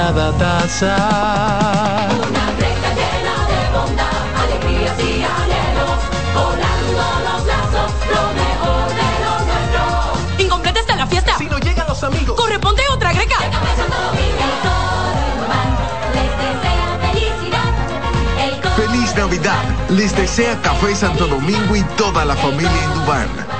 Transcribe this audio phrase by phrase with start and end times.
[0.00, 0.96] cada taza.
[2.28, 6.00] Una recta llena de bondad, alegrías y anhelos,
[6.38, 9.82] volando los lazos, lo mejor de lo nuestro.
[10.44, 11.36] Incompleta está la fiesta.
[11.36, 12.34] Si no llegan los amigos.
[12.34, 13.36] Corresponde otra greca.
[18.76, 19.62] Feliz Navidad.
[19.90, 23.28] Les desea Café Santo Domingo y toda la familia Indubán.
[23.28, 23.59] Abre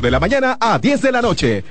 [0.00, 1.64] de la mañana a 10 de la noche.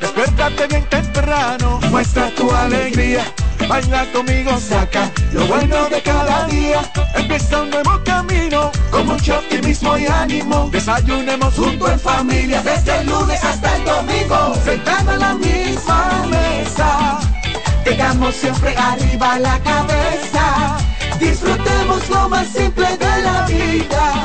[0.00, 3.24] Despiértate bien temprano, muestra tu alegría.
[3.68, 6.82] Baila conmigo, saca lo bueno de cada día.
[7.14, 10.68] Empieza un nuevo camino, con mucho optimismo y ánimo.
[10.72, 14.54] Desayunemos junto en familia, desde el lunes hasta el domingo.
[14.64, 17.20] Sentado en la misma mesa,
[17.84, 20.78] tengamos siempre arriba la cabeza.
[21.20, 24.21] Disfrutemos lo más simple de la vida,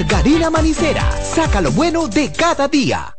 [0.00, 3.14] Margarina Manicera, saca lo bueno de cada día.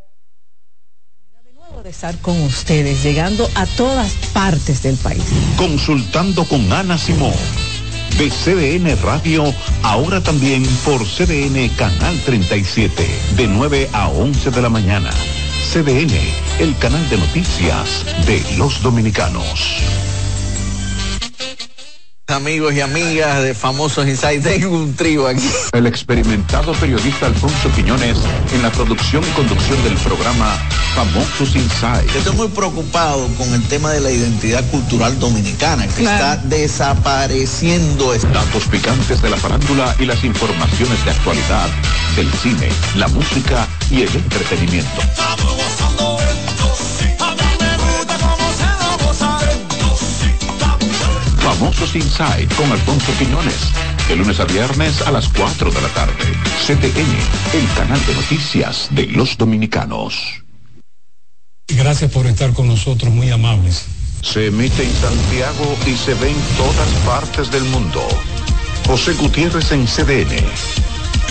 [1.83, 5.23] de estar con ustedes, llegando a todas partes del país.
[5.57, 7.33] Consultando con Ana Simón.
[8.17, 9.53] De CDN Radio,
[9.83, 15.11] ahora también por CDN Canal 37, de 9 a 11 de la mañana.
[15.71, 16.13] CDN,
[16.59, 20.10] el canal de noticias de los dominicanos.
[22.31, 25.47] Amigos y amigas de Famosos Insight, tengo un trío aquí.
[25.73, 28.17] El experimentado periodista Alfonso Quiñones
[28.53, 30.57] en la producción y conducción del programa
[30.95, 32.07] Famosos Inside.
[32.13, 36.33] Yo estoy muy preocupado con el tema de la identidad cultural dominicana, que Claro.
[36.33, 38.13] está desapareciendo.
[38.13, 41.67] Datos picantes de la farándula y las informaciones de actualidad
[42.15, 45.01] del cine, la música y el entretenimiento.
[51.61, 53.71] Famosos Inside con Alfonso Quiñones.
[54.07, 56.25] De lunes a viernes a las 4 de la tarde.
[56.65, 60.41] CTN, el canal de noticias de los dominicanos.
[61.67, 63.85] Gracias por estar con nosotros, muy amables.
[64.23, 68.01] Se emite en Santiago y se ve en todas partes del mundo.
[68.87, 70.90] José Gutiérrez en CDN.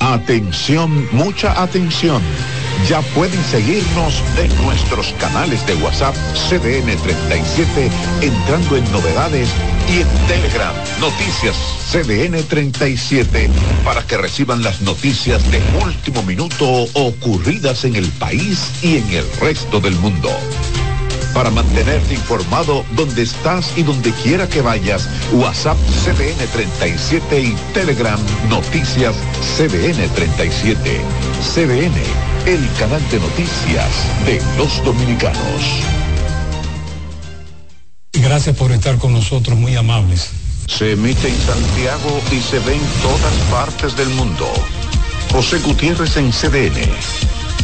[0.00, 2.22] Atención, mucha atención.
[2.88, 6.14] Ya pueden seguirnos en nuestros canales de WhatsApp
[6.48, 7.90] CDN 37,
[8.22, 9.48] entrando en novedades
[9.88, 11.56] y en Telegram, noticias
[11.90, 13.50] CDN 37,
[13.84, 19.24] para que reciban las noticias de último minuto ocurridas en el país y en el
[19.40, 20.30] resto del mundo.
[21.34, 28.18] Para mantenerte informado donde estás y donde quiera que vayas, WhatsApp CDN 37 y Telegram
[28.48, 29.14] Noticias
[29.56, 31.00] CDN 37.
[31.54, 31.94] CDN,
[32.46, 33.88] el canal de noticias
[34.24, 35.84] de los dominicanos.
[38.12, 40.30] Gracias por estar con nosotros, muy amables.
[40.66, 44.46] Se emite en Santiago y se ve en todas partes del mundo.
[45.32, 47.37] José Gutiérrez en CDN.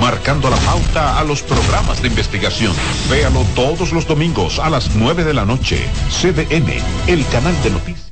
[0.00, 2.72] Marcando la pauta a los programas de investigación.
[3.10, 5.86] Véalo todos los domingos a las 9 de la noche.
[6.10, 6.72] CDN,
[7.06, 8.07] el canal de noticias.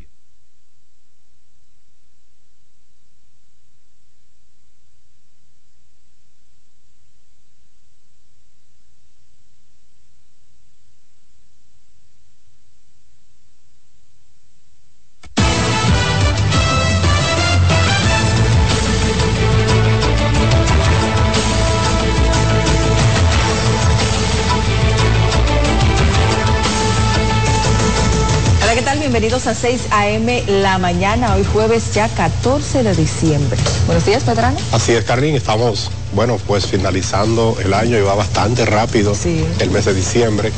[29.67, 30.45] 6 a.m.
[30.47, 33.59] la mañana, hoy jueves ya 14 de diciembre.
[33.87, 34.57] Buenos días, Pedrano.
[34.71, 39.13] Así es, Carlín, estamos, bueno, pues finalizando el año y va bastante rápido
[39.59, 40.53] el mes de diciembre.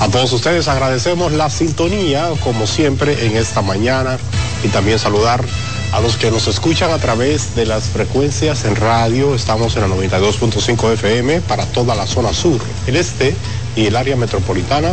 [0.00, 4.16] A todos ustedes agradecemos la sintonía, como siempre, en esta mañana
[4.64, 5.44] y también saludar
[5.92, 9.34] a los que nos escuchan a través de las frecuencias en radio.
[9.34, 13.36] Estamos en la 92.5 FM para toda la zona sur, el este
[13.76, 14.90] y el área metropolitana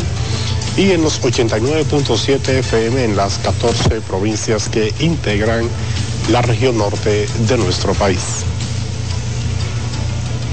[0.78, 5.68] y en los 89.7 FM en las 14 provincias que integran
[6.30, 8.44] la región norte de nuestro país.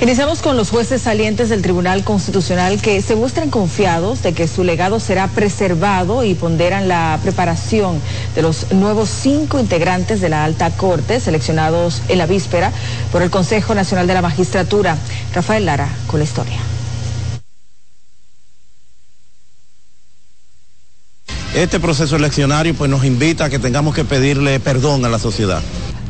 [0.00, 4.64] Iniciamos con los jueces salientes del Tribunal Constitucional que se muestran confiados de que su
[4.64, 8.00] legado será preservado y ponderan la preparación
[8.34, 12.72] de los nuevos cinco integrantes de la Alta Corte seleccionados en la víspera
[13.12, 14.98] por el Consejo Nacional de la Magistratura.
[15.34, 16.71] Rafael Lara con la historia.
[21.54, 25.60] Este proceso eleccionario pues nos invita a que tengamos que pedirle perdón a la sociedad.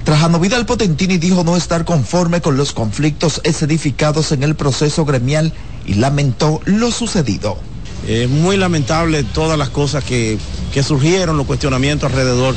[0.05, 5.53] Trajano Vidal Potentini dijo no estar conforme con los conflictos edificados en el proceso gremial
[5.85, 7.59] y lamentó lo sucedido.
[8.07, 10.39] Es muy lamentable todas las cosas que,
[10.73, 12.55] que surgieron, los cuestionamientos alrededor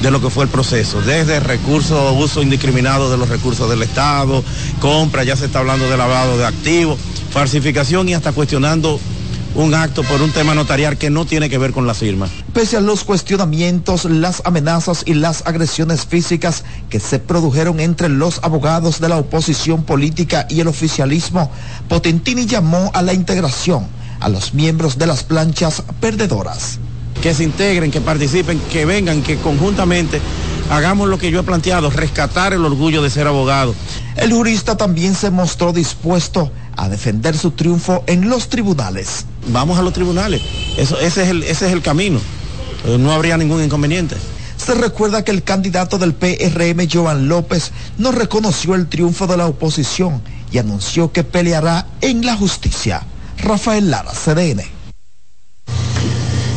[0.00, 4.44] de lo que fue el proceso, desde recursos, uso indiscriminado de los recursos del Estado,
[4.80, 6.98] compra, ya se está hablando de lavado de activos,
[7.30, 9.00] falsificación y hasta cuestionando
[9.54, 12.28] un acto por un tema notarial que no tiene que ver con la firma.
[12.52, 18.40] Pese a los cuestionamientos, las amenazas y las agresiones físicas que se produjeron entre los
[18.42, 21.50] abogados de la oposición política y el oficialismo,
[21.88, 23.86] Potentini llamó a la integración
[24.20, 26.78] a los miembros de las planchas perdedoras.
[27.22, 30.20] Que se integren, que participen, que vengan, que conjuntamente
[30.70, 33.74] hagamos lo que yo he planteado, rescatar el orgullo de ser abogado.
[34.16, 39.26] El jurista también se mostró dispuesto a defender su triunfo en los tribunales.
[39.48, 40.40] Vamos a los tribunales,
[40.76, 42.20] Eso, ese, es el, ese es el camino,
[42.84, 44.16] Eh, no habría ningún inconveniente.
[44.56, 49.46] Se recuerda que el candidato del PRM, Joan López, no reconoció el triunfo de la
[49.46, 50.22] oposición
[50.52, 53.02] y anunció que peleará en la justicia.
[53.38, 54.62] Rafael Lara, CDN.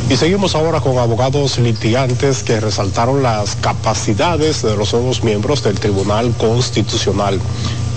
[0.09, 5.79] Y seguimos ahora con abogados litigantes que resaltaron las capacidades de los nuevos miembros del
[5.79, 7.39] Tribunal Constitucional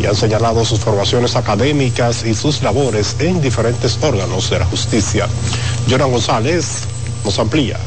[0.00, 5.26] y han señalado sus formaciones académicas y sus labores en diferentes órganos de la justicia.
[5.88, 6.81] Joran González
[7.25, 7.79] nos amplía.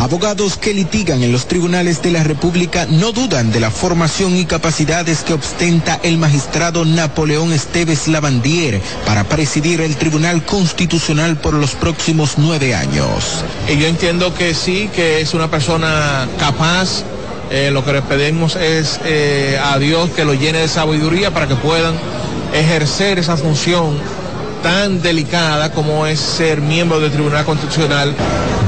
[0.00, 4.46] Abogados que litigan en los tribunales de la República no dudan de la formación y
[4.46, 11.72] capacidades que ostenta el magistrado Napoleón Esteves Lavandier para presidir el Tribunal Constitucional por los
[11.72, 13.44] próximos nueve años.
[13.68, 17.04] Y yo entiendo que sí, que es una persona capaz.
[17.50, 21.48] Eh, lo que le pedimos es eh, a Dios que lo llene de sabiduría para
[21.48, 21.94] que puedan
[22.54, 23.96] ejercer esa función
[24.62, 28.14] tan delicada como es ser miembro del Tribunal Constitucional.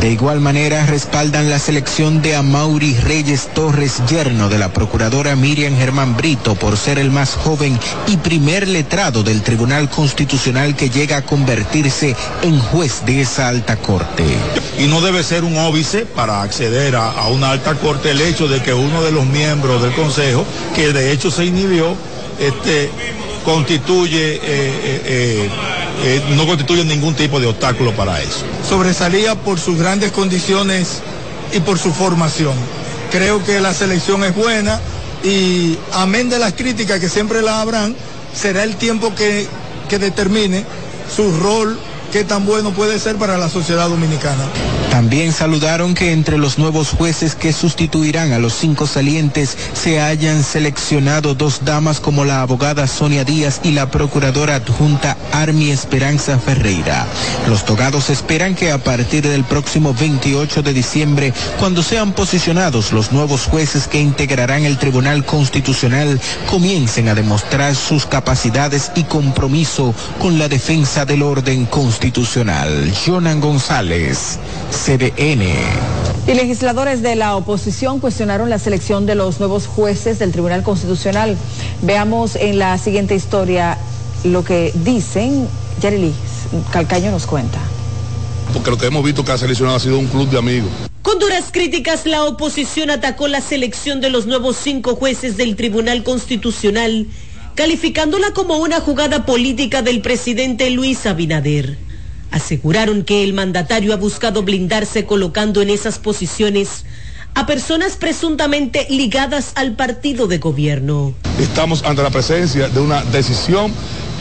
[0.00, 5.76] De igual manera, respaldan la selección de Amaury Reyes Torres, yerno de la procuradora Miriam
[5.76, 11.18] Germán Brito, por ser el más joven y primer letrado del Tribunal Constitucional que llega
[11.18, 14.24] a convertirse en juez de esa alta corte.
[14.78, 18.48] Y no debe ser un óbice para acceder a, a una alta corte el hecho
[18.48, 20.44] de que uno de los miembros del Consejo,
[20.74, 21.94] que de hecho se inhibió,
[22.40, 22.90] este,
[23.44, 25.50] constituye, eh, eh, eh,
[26.04, 28.44] eh, no constituye ningún tipo de obstáculo para eso.
[28.68, 31.00] sobresalía por sus grandes condiciones
[31.52, 32.54] y por su formación.
[33.10, 34.80] Creo que la selección es buena
[35.22, 37.94] y amén de las críticas que siempre la habrán,
[38.34, 39.46] será el tiempo que,
[39.88, 40.64] que determine
[41.14, 41.78] su rol,
[42.10, 44.44] qué tan bueno puede ser para la sociedad dominicana.
[44.92, 50.44] También saludaron que entre los nuevos jueces que sustituirán a los cinco salientes se hayan
[50.44, 57.06] seleccionado dos damas como la abogada Sonia Díaz y la procuradora adjunta Armi Esperanza Ferreira.
[57.48, 63.12] Los togados esperan que a partir del próximo 28 de diciembre, cuando sean posicionados los
[63.12, 66.20] nuevos jueces que integrarán el Tribunal Constitucional,
[66.50, 72.92] comiencen a demostrar sus capacidades y compromiso con la defensa del orden constitucional.
[73.06, 74.38] Jonan González,
[74.84, 75.44] CDN.
[76.26, 81.36] Y legisladores de la oposición cuestionaron la selección de los nuevos jueces del Tribunal Constitucional.
[81.82, 83.78] Veamos en la siguiente historia
[84.24, 85.46] lo que dicen.
[85.80, 86.12] Yareli
[86.72, 87.60] Calcaño nos cuenta.
[88.52, 90.70] Porque lo que hemos visto que ha seleccionado ha sido un club de amigos.
[91.02, 96.02] Con duras críticas, la oposición atacó la selección de los nuevos cinco jueces del Tribunal
[96.02, 97.06] Constitucional,
[97.54, 101.78] calificándola como una jugada política del presidente Luis Abinader.
[102.32, 106.84] Aseguraron que el mandatario ha buscado blindarse colocando en esas posiciones
[107.34, 111.14] a personas presuntamente ligadas al partido de gobierno.
[111.38, 113.72] Estamos ante la presencia de una decisión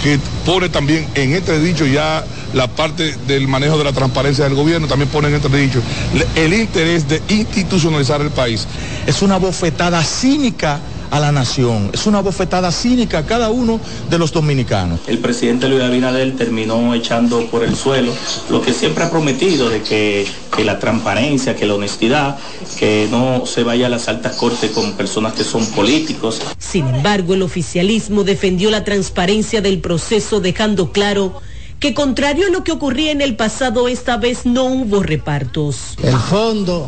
[0.01, 4.55] que pone también en este dicho ya la parte del manejo de la transparencia del
[4.55, 5.81] gobierno, también pone en este dicho
[6.35, 8.67] el interés de institucionalizar el país.
[9.05, 10.79] Es una bofetada cínica
[11.11, 15.01] a la nación, es una bofetada cínica a cada uno de los dominicanos.
[15.07, 18.13] El presidente Luis Abinader terminó echando por el suelo
[18.49, 20.25] lo que siempre ha prometido de que,
[20.55, 22.37] que la transparencia, que la honestidad,
[22.79, 26.41] que no se vaya a las altas cortes con personas que son políticos.
[26.57, 31.41] Sin embargo, el oficialismo defendió la transparencia del proceso dejando claro
[31.81, 35.97] que contrario a lo que ocurría en el pasado, esta vez no hubo repartos.
[36.01, 36.87] El fondo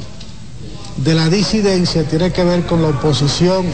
[0.98, 3.66] de la disidencia tiene que ver con la oposición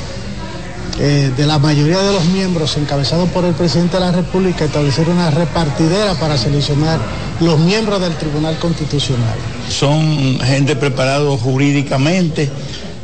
[0.99, 5.07] eh, de la mayoría de los miembros encabezados por el presidente de la República establecer
[5.09, 6.99] una repartidera para seleccionar
[7.39, 9.35] los miembros del Tribunal Constitucional.
[9.69, 12.49] Son gente preparada jurídicamente.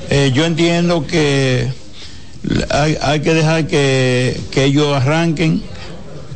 [0.10, 1.72] Eh, yo entiendo que
[2.70, 5.64] hay, hay que dejar que, que ellos arranquen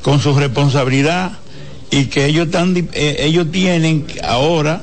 [0.01, 1.33] con su responsabilidad
[1.91, 4.81] y que ellos, están, eh, ellos tienen ahora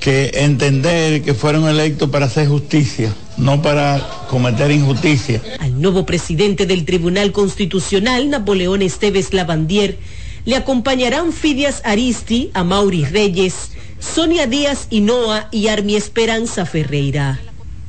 [0.00, 5.42] que entender que fueron electos para hacer justicia, no para cometer injusticia.
[5.60, 9.98] Al nuevo presidente del Tribunal Constitucional, Napoleón Esteves Lavandier,
[10.44, 17.40] le acompañarán Fidias Aristi, Amaury Reyes, Sonia Díaz Hinoa y Armi Esperanza Ferreira.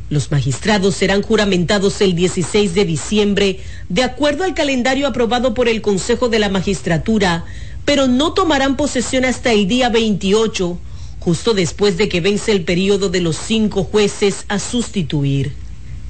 [0.10, 3.60] Los magistrados serán juramentados el 16 de diciembre,
[3.90, 7.44] de acuerdo al calendario aprobado por el Consejo de la Magistratura,
[7.86, 10.80] pero no tomarán posesión hasta el día 28,
[11.26, 15.56] justo después de que vence el periodo de los cinco jueces a sustituir.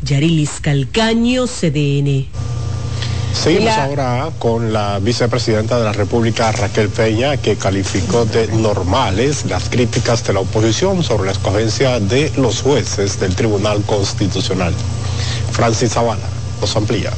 [0.04, 2.28] Yarilis Calcaño, CDN.
[3.34, 9.70] Seguimos ahora con la vicepresidenta de la República, Raquel Peña, que calificó de normales las
[9.70, 14.74] críticas de la oposición sobre la escogencia de los jueces del Tribunal Constitucional.
[15.52, 16.28] Francis Zavala
[16.60, 17.12] nos amplía.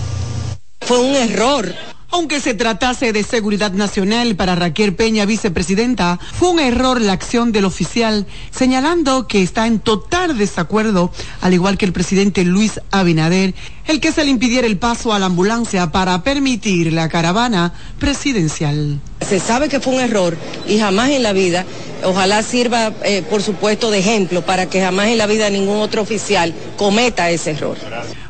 [0.82, 1.74] Fue un error.
[2.10, 7.52] Aunque se tratase de seguridad nacional para Raquel Peña, vicepresidenta, fue un error la acción
[7.52, 11.12] del oficial, señalando que está en total desacuerdo,
[11.42, 13.54] al igual que el presidente Luis Abinader,
[13.88, 19.00] el que se le impidiera el paso a la ambulancia para permitir la caravana presidencial.
[19.28, 21.66] Se sabe que fue un error y jamás en la vida,
[22.06, 26.04] ojalá sirva, eh, por supuesto, de ejemplo para que jamás en la vida ningún otro
[26.04, 27.78] oficial cometa ese error.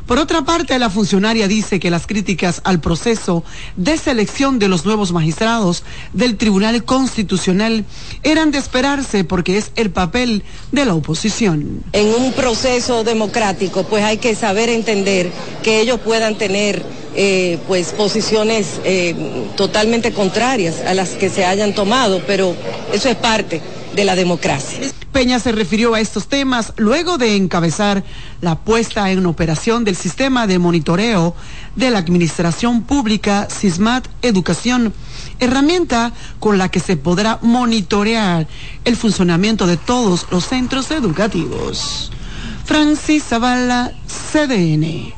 [0.08, 3.44] Por otra parte, la funcionaria dice que las críticas al proceso
[3.76, 5.82] de selección de los nuevos magistrados
[6.14, 7.84] del Tribunal Constitucional
[8.22, 11.84] eran de esperarse porque es el papel de la oposición.
[11.92, 15.30] En un proceso democrático, pues hay que saber entender
[15.62, 16.82] que ellos puedan tener
[17.14, 19.14] eh, pues posiciones eh,
[19.58, 22.56] totalmente contrarias a las que se hayan tomado, pero
[22.94, 23.60] eso es parte
[23.94, 24.78] de la democracia.
[25.18, 28.04] Peña se refirió a estos temas luego de encabezar
[28.40, 31.34] la puesta en operación del sistema de monitoreo
[31.74, 34.94] de la Administración Pública SISMAT Educación,
[35.40, 38.46] herramienta con la que se podrá monitorear
[38.84, 42.12] el funcionamiento de todos los centros educativos.
[42.64, 45.12] Francis Zavala, CDN.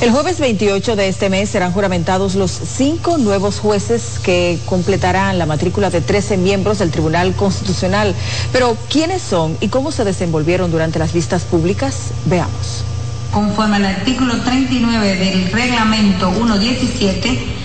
[0.00, 5.46] El jueves 28 de este mes serán juramentados los cinco nuevos jueces que completarán la
[5.46, 8.14] matrícula de 13 miembros del Tribunal Constitucional.
[8.52, 12.10] Pero, ¿quiénes son y cómo se desenvolvieron durante las vistas públicas?
[12.26, 12.84] Veamos.
[13.32, 17.63] Conforme al artículo 39 del reglamento 117,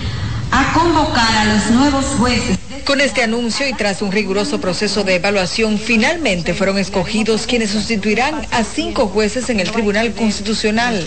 [0.50, 5.16] a convocar a los nuevos jueces Con este anuncio y tras un riguroso proceso de
[5.16, 11.06] evaluación, finalmente fueron escogidos quienes sustituirán a cinco jueces en el Tribunal Constitucional.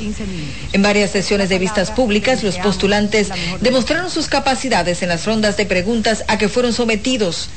[0.72, 5.66] En varias sesiones de vistas públicas, los postulantes demostraron sus capacidades en las rondas de
[5.66, 7.50] preguntas a que fueron sometidos.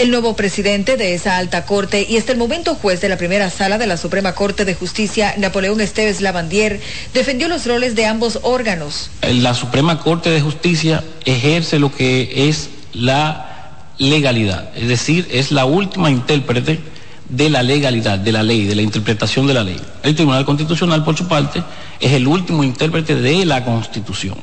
[0.00, 3.50] El nuevo presidente de esa alta corte y hasta el momento juez de la primera
[3.50, 6.80] sala de la Suprema Corte de Justicia, Napoleón Esteves Lavandier,
[7.12, 9.10] defendió los roles de ambos órganos.
[9.20, 15.66] La Suprema Corte de Justicia ejerce lo que es la legalidad, es decir, es la
[15.66, 16.80] última intérprete
[17.28, 19.78] de la legalidad, de la ley, de la interpretación de la ley.
[20.02, 21.62] El Tribunal Constitucional, por su parte,
[22.00, 24.38] es el último intérprete de la Constitución.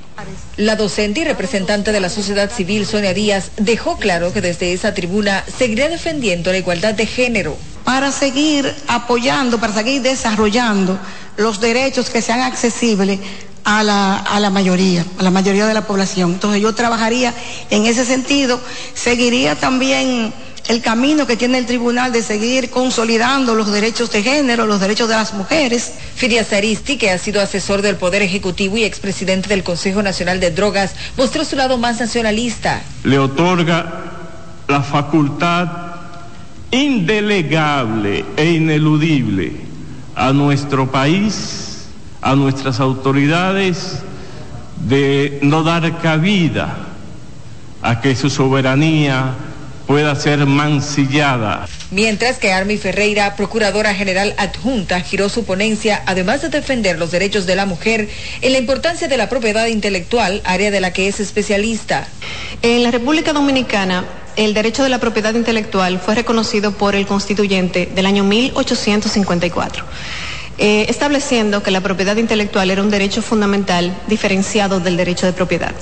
[0.58, 4.94] La docente y representante de la sociedad civil, Sonia Díaz, dejó claro que desde esa
[4.94, 7.58] tribuna seguirá defendiendo la igualdad de género.
[7.84, 11.00] Para seguir apoyando, para seguir desarrollando
[11.38, 13.20] los derechos que sean accesibles
[13.64, 16.34] a la, a la, mayoría, a la mayoría de la población.
[16.34, 17.34] Entonces yo trabajaría
[17.70, 18.60] en ese sentido,
[18.94, 20.34] seguiría también
[20.68, 25.08] el camino que tiene el tribunal de seguir consolidando los derechos de género, los derechos
[25.08, 25.94] de las mujeres.
[26.16, 30.52] Firias Aristi, que ha sido asesor del Poder Ejecutivo y expresidente del Consejo Nacional de
[30.52, 32.82] Drogas, mostró su lado más nacionalista.
[33.04, 34.04] Le otorga
[34.68, 35.70] la facultad
[36.72, 39.54] indelegable e ineludible
[40.16, 41.86] a nuestro país,
[42.22, 44.00] a nuestras autoridades,
[44.86, 46.76] de no dar cabida
[47.82, 49.34] a que su soberanía
[49.88, 51.66] pueda ser mancillada.
[51.92, 57.46] Mientras que Armi Ferreira, Procuradora General Adjunta, giró su ponencia, además de defender los derechos
[57.46, 58.10] de la mujer,
[58.42, 62.08] en la importancia de la propiedad intelectual, área de la que es especialista.
[62.62, 64.04] En la República Dominicana,
[64.36, 69.86] el derecho de la propiedad intelectual fue reconocido por el constituyente del año 1854.
[70.60, 75.74] Eh, estableciendo que la propiedad intelectual era un derecho fundamental diferenciado del derecho de propiedad.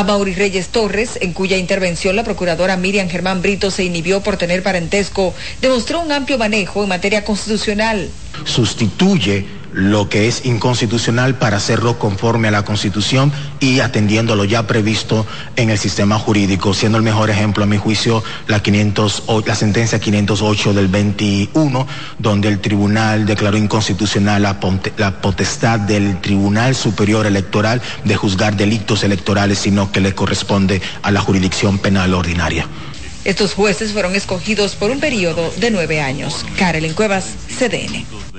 [0.00, 4.38] A Mauri Reyes Torres, en cuya intervención la procuradora Miriam Germán Brito se inhibió por
[4.38, 8.08] tener parentesco, demostró un amplio manejo en materia constitucional.
[8.46, 14.66] Sustituye lo que es inconstitucional para hacerlo conforme a la Constitución y atendiendo lo ya
[14.66, 19.54] previsto en el sistema jurídico, siendo el mejor ejemplo, a mi juicio, la, 500, la
[19.54, 21.86] sentencia 508 del 21,
[22.18, 24.58] donde el tribunal declaró inconstitucional la,
[24.96, 31.10] la potestad del Tribunal Superior Electoral de juzgar delitos electorales, sino que le corresponde a
[31.10, 32.66] la jurisdicción penal ordinaria.
[33.24, 36.44] Estos jueces fueron escogidos por un periodo de nueve años.
[36.58, 37.26] Karelin Cuevas,
[37.58, 38.29] CDN.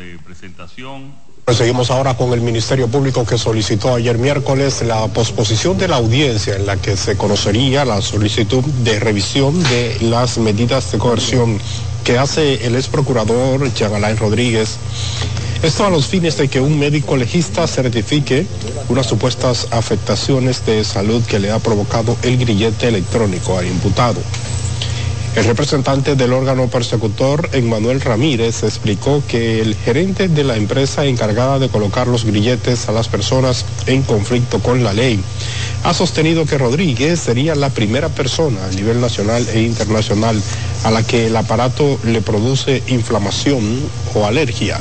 [1.53, 6.55] Seguimos ahora con el Ministerio Público que solicitó ayer miércoles la posposición de la audiencia
[6.55, 11.59] en la que se conocería la solicitud de revisión de las medidas de coerción
[12.03, 14.77] que hace el ex procurador Jean Alain Rodríguez.
[15.61, 18.47] Esto a los fines de que un médico legista certifique
[18.89, 24.21] unas supuestas afectaciones de salud que le ha provocado el grillete electrónico al imputado.
[25.35, 31.57] El representante del órgano persecutor, Emmanuel Ramírez, explicó que el gerente de la empresa encargada
[31.57, 35.21] de colocar los grilletes a las personas en conflicto con la ley
[35.83, 40.39] ha sostenido que Rodríguez sería la primera persona a nivel nacional e internacional
[40.83, 43.79] a la que el aparato le produce inflamación
[44.13, 44.79] o alergia.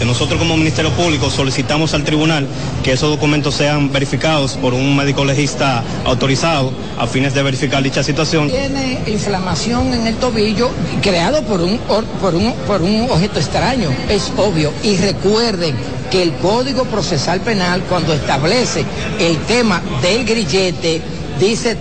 [0.00, 2.46] Nosotros como Ministerio Público solicitamos al tribunal
[2.82, 8.02] que esos documentos sean verificados por un médico legista autorizado a fines de verificar dicha
[8.02, 8.48] situación.
[8.48, 10.70] Tiene inflamación en el tobillo
[11.02, 14.72] creado por un, por un, por un objeto extraño, es obvio.
[14.82, 15.76] Y recuerden
[16.10, 18.84] que el Código Procesal Penal cuando establece
[19.18, 21.00] el tema del grillete
[21.38, 21.76] dice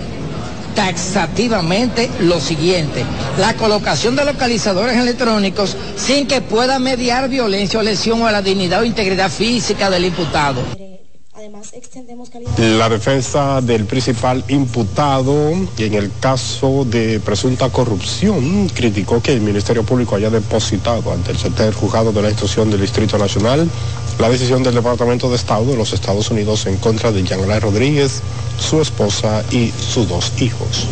[0.75, 3.03] taxativamente lo siguiente,
[3.39, 8.81] la colocación de localizadores electrónicos sin que pueda mediar violencia o lesión a la dignidad
[8.81, 10.61] o integridad física del imputado.
[12.57, 19.83] La defensa del principal imputado en el caso de presunta corrupción criticó que el Ministerio
[19.83, 23.67] Público haya depositado ante el tercer juzgado de la instrucción del Distrito Nacional
[24.21, 28.21] la decisión del Departamento de Estado de los Estados Unidos en contra de Jean Rodríguez,
[28.59, 30.85] su esposa y sus dos hijos.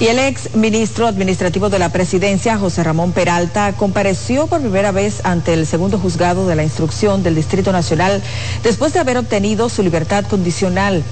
[0.00, 5.20] Y el ex ministro administrativo de la presidencia, José Ramón Peralta, compareció por primera vez
[5.24, 8.22] ante el segundo juzgado de la instrucción del Distrito Nacional
[8.64, 11.04] después de haber obtenido su libertad condicional.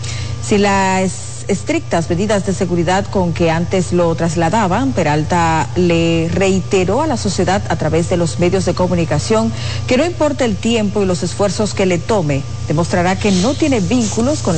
[0.43, 7.09] Si las estrictas medidas de seguridad con que antes lo trasladaban, Peralta le reiteró a
[7.09, 9.53] la sociedad a través de los medios de comunicación
[9.89, 13.81] que no importa el tiempo y los esfuerzos que le tome, demostrará que no tiene
[13.81, 14.57] vínculos con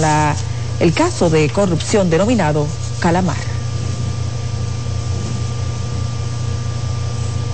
[0.81, 2.66] el caso de corrupción denominado
[3.00, 3.37] Calamar.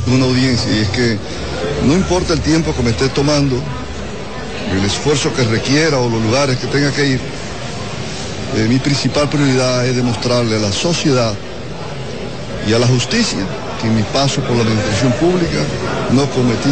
[0.06, 1.18] una audiencia y es que
[1.84, 3.62] no importa el tiempo que me esté tomando,
[4.72, 7.20] el esfuerzo que requiera o los lugares que tenga que ir,
[8.56, 11.34] eh, mi principal prioridad es demostrarle a la sociedad
[12.66, 13.38] y a la justicia
[13.80, 15.62] que en mi paso por la administración pública
[16.12, 16.70] no cometí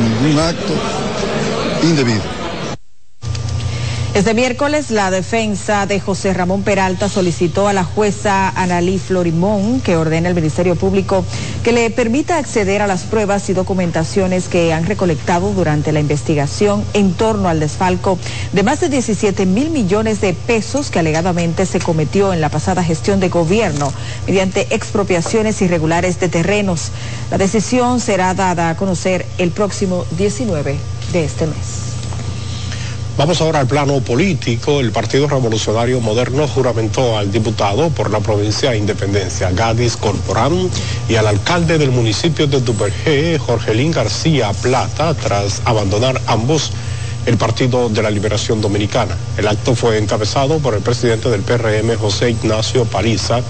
[0.00, 0.74] ningún acto
[1.82, 2.43] indebido.
[4.14, 9.96] Este miércoles, la defensa de José Ramón Peralta solicitó a la jueza Analí Florimón que
[9.96, 11.24] ordene al Ministerio Público
[11.64, 16.84] que le permita acceder a las pruebas y documentaciones que han recolectado durante la investigación
[16.92, 18.16] en torno al desfalco
[18.52, 22.84] de más de 17 mil millones de pesos que alegadamente se cometió en la pasada
[22.84, 23.92] gestión de gobierno
[24.28, 26.92] mediante expropiaciones irregulares de terrenos.
[27.32, 30.76] La decisión será dada a conocer el próximo 19
[31.12, 31.93] de este mes.
[33.16, 34.80] Vamos ahora al plano político.
[34.80, 40.68] El Partido Revolucionario Moderno juramentó al diputado por la provincia de Independencia, Gadis Corporán,
[41.08, 46.72] y al alcalde del municipio de Duvergé, Jorgelín García Plata, tras abandonar ambos
[47.26, 49.16] el Partido de la Liberación Dominicana.
[49.38, 53.42] El acto fue encabezado por el presidente del PRM, José Ignacio Paliza,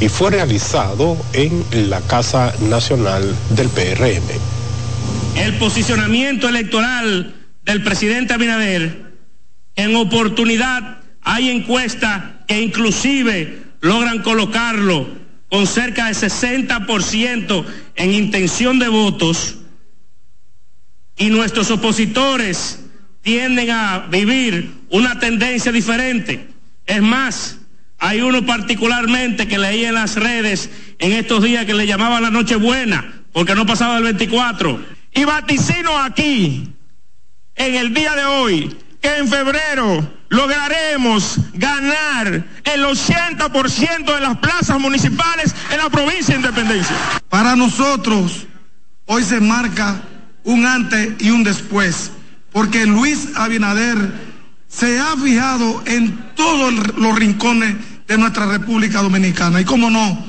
[0.00, 4.24] y fue realizado en la Casa Nacional del PRM.
[5.36, 7.33] El posicionamiento electoral
[7.64, 9.12] del presidente Abinader,
[9.76, 15.08] en oportunidad hay encuestas que inclusive logran colocarlo
[15.48, 17.64] con cerca de 60%
[17.96, 19.56] en intención de votos
[21.16, 22.80] y nuestros opositores
[23.22, 26.48] tienden a vivir una tendencia diferente.
[26.86, 27.58] Es más,
[27.98, 32.30] hay uno particularmente que leí en las redes en estos días que le llamaban la
[32.30, 34.80] noche buena porque no pasaba el 24.
[35.14, 36.73] Y vaticino aquí,
[37.56, 44.80] en el día de hoy, que en febrero lograremos ganar el 80% de las plazas
[44.80, 46.96] municipales en la provincia de Independencia.
[47.28, 48.46] Para nosotros,
[49.06, 50.00] hoy se marca
[50.44, 52.10] un antes y un después
[52.54, 53.98] porque Luis Abinader
[54.68, 57.74] se ha fijado en todos los rincones
[58.06, 60.24] de nuestra República Dominicana y, como no,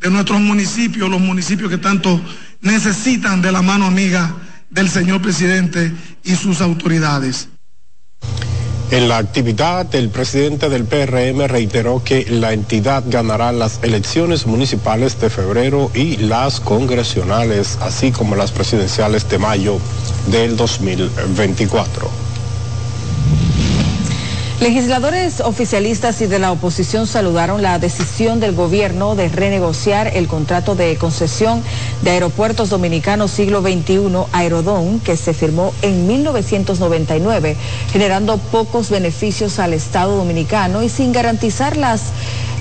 [0.00, 2.20] de nuestros municipios, los municipios que tanto
[2.62, 4.34] necesitan de la mano amiga
[4.70, 5.92] del señor presidente
[6.28, 7.48] y sus autoridades.
[8.90, 15.20] En la actividad, el presidente del PRM reiteró que la entidad ganará las elecciones municipales
[15.20, 19.78] de febrero y las congresionales, así como las presidenciales de mayo
[20.30, 22.27] del 2024.
[24.60, 30.74] Legisladores oficialistas y de la oposición saludaron la decisión del gobierno de renegociar el contrato
[30.74, 31.62] de concesión
[32.02, 34.00] de Aeropuertos Dominicanos Siglo XXI
[34.32, 37.56] Aerodón que se firmó en 1999,
[37.92, 42.06] generando pocos beneficios al Estado dominicano y sin garantizar las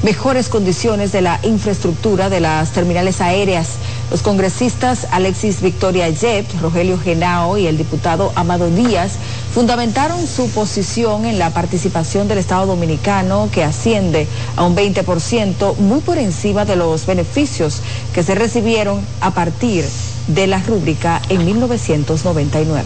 [0.04, 3.70] mejores condiciones de la infraestructura de las terminales aéreas.
[4.10, 9.14] Los congresistas Alexis Victoria Yep, Rogelio Genao y el diputado Amado Díaz
[9.54, 16.00] fundamentaron su posición en la participación del Estado dominicano que asciende a un 20%, muy
[16.00, 17.82] por encima de los beneficios
[18.14, 19.84] que se recibieron a partir
[20.28, 22.84] de la rúbrica en 1999.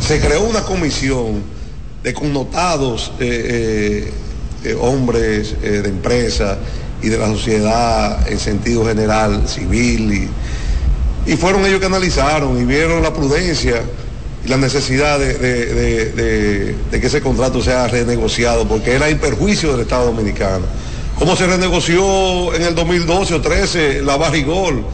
[0.00, 1.44] Se creó una comisión
[2.02, 4.10] de connotados eh,
[4.64, 6.58] eh, eh, hombres de empresa
[7.02, 10.28] y de la sociedad en sentido general, civil,
[11.26, 13.82] y, fueron ellos que analizaron y vieron la prudencia
[14.44, 20.06] y la necesidad de, que ese contrato sea renegociado, porque era en perjuicio del Estado
[20.06, 20.64] Dominicano.
[21.18, 24.84] ¿Cómo se renegoció en el 2012 o 13 la Barrigol?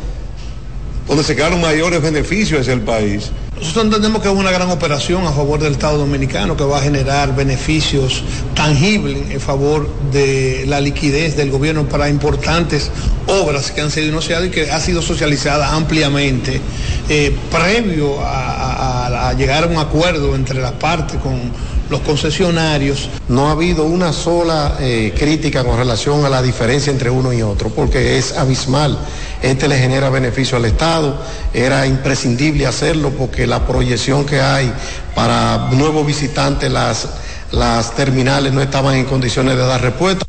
[1.07, 3.31] donde se crearon mayores beneficios hacia el país.
[3.59, 6.83] Nosotros entendemos que es una gran operación a favor del Estado Dominicano que va a
[6.83, 8.23] generar beneficios
[8.55, 12.91] tangibles en favor de la liquidez del gobierno para importantes
[13.27, 16.61] obras que han sido iniciadas y que ha sido socializada ampliamente
[17.09, 21.41] eh, previo a, llegar a un acuerdo entre las partes con
[21.89, 23.09] los concesionarios.
[23.29, 27.43] No ha habido una sola eh, crítica con relación a la diferencia entre uno y
[27.43, 28.99] otro, porque es abismal.
[29.43, 31.21] Este le genera beneficio al Estado,
[31.53, 34.73] era imprescindible hacerlo porque la proyección que hay
[35.15, 37.09] para nuevos visitantes, las,
[37.53, 40.25] las terminales no estaban en condiciones de dar respuesta.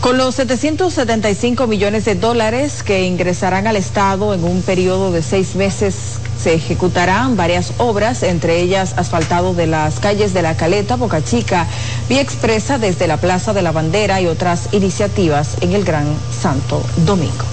[0.00, 5.56] Con los 775 millones de dólares que ingresarán al Estado en un periodo de seis
[5.56, 5.94] meses,
[6.42, 11.66] se ejecutarán varias obras, entre ellas asfaltado de las calles de La Caleta, Boca Chica,
[12.08, 16.06] Vía Expresa desde la Plaza de la Bandera y otras iniciativas en el Gran
[16.40, 17.44] Santo Domingo.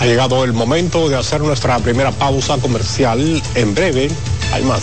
[0.00, 3.42] Ha llegado el momento de hacer nuestra primera pausa comercial.
[3.54, 4.10] En breve
[4.52, 4.82] hay más.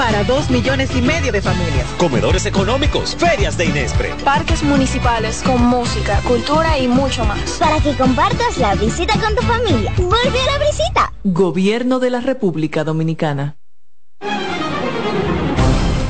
[0.00, 1.86] Para dos millones y medio de familias.
[1.98, 4.14] Comedores económicos, ferias de Inespre.
[4.24, 7.58] Parques municipales con música, cultura y mucho más.
[7.58, 9.92] Para que compartas la visita con tu familia.
[9.98, 11.12] Vuelve a la visita.
[11.22, 13.58] Gobierno de la República Dominicana.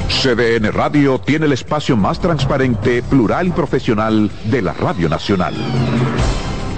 [0.09, 5.55] CDN Radio tiene el espacio más transparente, plural y profesional de la Radio Nacional.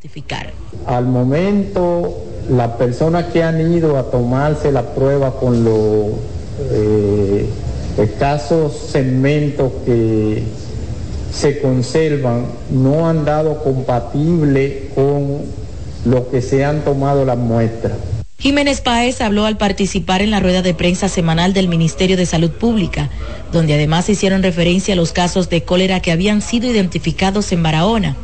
[0.00, 0.50] Identificar.
[0.86, 6.12] Al momento, las personas que han ido a tomarse la prueba con los
[6.70, 7.46] eh,
[7.98, 10.42] escasos segmentos que
[11.30, 15.42] se conservan no han dado compatible con
[16.06, 17.92] lo que se han tomado las muestras.
[18.38, 22.52] Jiménez Páez habló al participar en la rueda de prensa semanal del Ministerio de Salud
[22.52, 23.10] Pública,
[23.52, 28.16] donde además hicieron referencia a los casos de cólera que habían sido identificados en Barahona.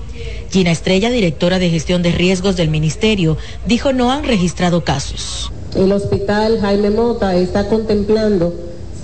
[0.50, 5.50] Gina Estrella, directora de gestión de riesgos del ministerio, dijo no han registrado casos.
[5.74, 8.54] El hospital Jaime Mota está contemplando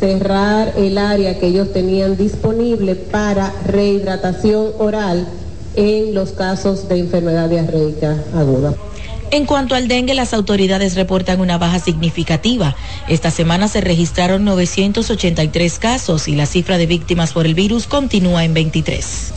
[0.00, 5.28] cerrar el área que ellos tenían disponible para rehidratación oral
[5.76, 8.74] en los casos de enfermedad diarreica aguda.
[9.30, 12.76] En cuanto al dengue, las autoridades reportan una baja significativa.
[13.08, 18.44] Esta semana se registraron 983 casos y la cifra de víctimas por el virus continúa
[18.44, 19.32] en 23.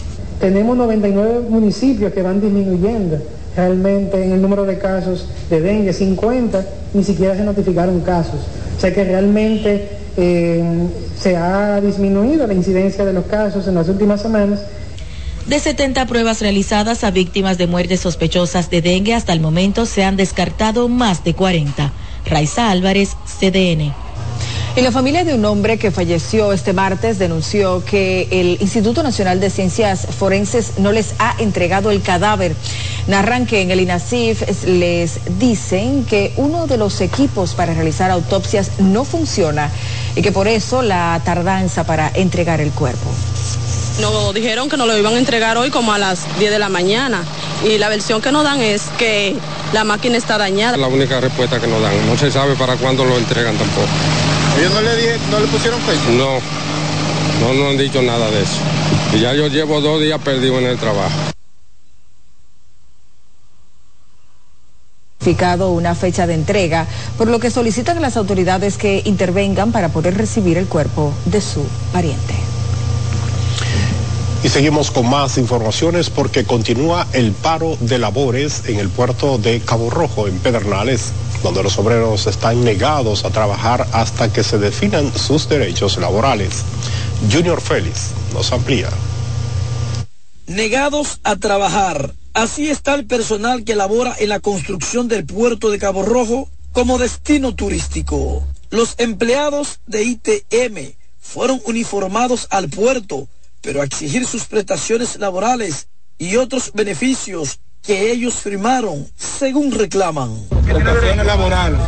[0.46, 3.18] Tenemos 99 municipios que van disminuyendo
[3.56, 8.42] realmente en el número de casos de dengue, 50 ni siquiera se notificaron casos.
[8.78, 10.64] O sea que realmente eh,
[11.20, 14.60] se ha disminuido la incidencia de los casos en las últimas semanas
[15.48, 20.04] de 70 pruebas realizadas a víctimas de muertes sospechosas de dengue, hasta el momento se
[20.04, 21.92] han descartado más de 40.
[22.28, 24.05] Raiza Álvarez, CDN.
[24.78, 29.40] Y la familia de un hombre que falleció este martes denunció que el Instituto Nacional
[29.40, 32.54] de Ciencias Forenses no les ha entregado el cadáver.
[33.08, 38.72] Narran que en el INACIF les dicen que uno de los equipos para realizar autopsias
[38.80, 39.72] no funciona
[40.14, 43.10] y que por eso la tardanza para entregar el cuerpo.
[44.02, 46.68] Nos dijeron que nos lo iban a entregar hoy como a las 10 de la
[46.68, 47.24] mañana
[47.64, 49.38] y la versión que nos dan es que
[49.72, 50.76] la máquina está dañada.
[50.76, 53.88] La única respuesta que nos dan, no se sabe para cuándo lo entregan tampoco.
[54.58, 56.10] ¿Ellos no le, dije, no le pusieron fecha?
[56.12, 56.40] No,
[57.42, 58.62] no nos han dicho nada de eso.
[59.14, 61.36] Y ya yo llevo dos días perdido en el trabajo.
[65.60, 66.86] una fecha de entrega,
[67.18, 71.42] por lo que solicitan a las autoridades que intervengan para poder recibir el cuerpo de
[71.42, 72.36] su pariente.
[74.44, 79.60] Y seguimos con más informaciones porque continúa el paro de labores en el puerto de
[79.62, 81.12] Cabo Rojo, en Pedernales,
[81.46, 86.64] donde los obreros están negados a trabajar hasta que se definan sus derechos laborales.
[87.32, 88.90] Junior Félix nos amplía.
[90.48, 92.14] Negados a trabajar.
[92.34, 96.98] Así está el personal que labora en la construcción del puerto de Cabo Rojo como
[96.98, 98.44] destino turístico.
[98.72, 103.30] Los empleados de ITM fueron uniformados al puerto
[103.66, 105.88] pero a exigir sus prestaciones laborales
[106.20, 110.32] y otros beneficios que ellos firmaron, según reclaman.
[110.66, 111.80] Prestaciones laborales,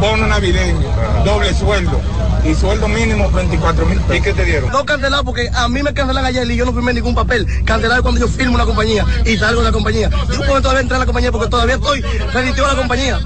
[0.00, 0.88] bono navideño,
[1.24, 2.00] doble sueldo
[2.44, 4.16] y sueldo mínimo 24 mil pesos.
[4.16, 4.70] ¿Y qué te dieron?
[4.70, 7.46] No cancelados porque a mí me cancelan ayer y yo no firmé ningún papel.
[7.64, 10.10] Cancelado cuando yo firmo una compañía y salgo de la compañía.
[10.10, 13.18] Yo puedo todavía entrar a la compañía porque todavía estoy reditivo a la compañía.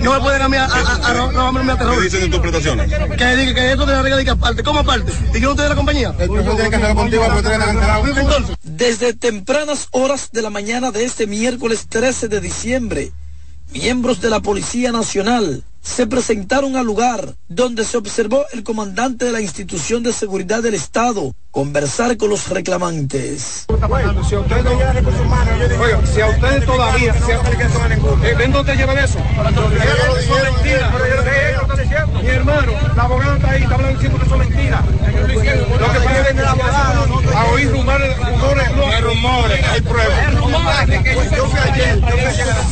[0.00, 2.90] No me pueden a mí a, a, a, ¿Qué dicen en tus prestaciones?
[3.16, 4.62] Que diga que esto de la regla aparte.
[4.62, 5.12] ¿Cómo aparte?
[5.34, 6.14] ¿Y yo no estoy de la compañía?
[6.18, 6.70] Entonces,
[8.62, 13.12] desde tempranas horas de la mañana de este miércoles 13 de diciembre,
[13.72, 19.32] miembros de la Policía Nacional se presentaron al lugar donde se observó el comandante de
[19.32, 23.66] la institución de seguridad del Estado conversar con los reclamantes.
[24.28, 27.40] Si a ustedes no llevan recursos humanos, yo digo, si a ustedes todavía, si a
[27.40, 29.18] ustedes ¿ven dónde llevan eso?
[32.22, 34.84] Mi hermano, la abogada está ahí, está hablando diciendo que son mentiras.
[34.86, 39.80] Lo que pasa es que el abogado a oír rumores, rumores, no hay rumores, hay
[39.80, 40.32] pruebas.
[41.36, 42.62] Yo fui ayer, yo fui ayer a la...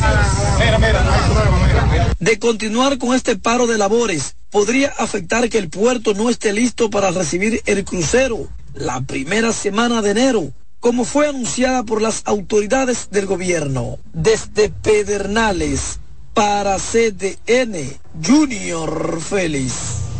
[0.59, 2.11] Mira, mira, hay pruebas, mira.
[2.39, 7.11] Continuar con este paro de labores, podría afectar que el puerto no esté listo para
[7.11, 13.25] recibir el crucero la primera semana de enero, como fue anunciada por las autoridades del
[13.25, 13.99] gobierno.
[14.13, 15.99] Desde Pedernales,
[16.33, 20.10] para CDN, Junior Félix.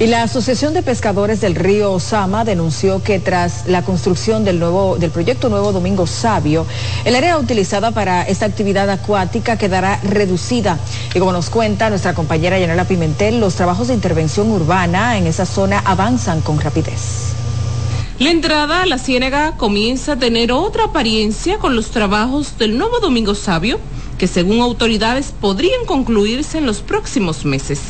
[0.00, 4.96] Y la Asociación de Pescadores del Río Osama denunció que tras la construcción del, nuevo,
[4.96, 6.66] del proyecto Nuevo Domingo Sabio,
[7.04, 10.78] el área utilizada para esta actividad acuática quedará reducida.
[11.14, 15.46] Y como nos cuenta nuestra compañera Yanela Pimentel, los trabajos de intervención urbana en esa
[15.46, 17.32] zona avanzan con rapidez.
[18.20, 23.00] La entrada a la ciénaga comienza a tener otra apariencia con los trabajos del nuevo
[23.00, 23.80] Domingo Sabio,
[24.16, 27.80] que según autoridades podrían concluirse en los próximos meses.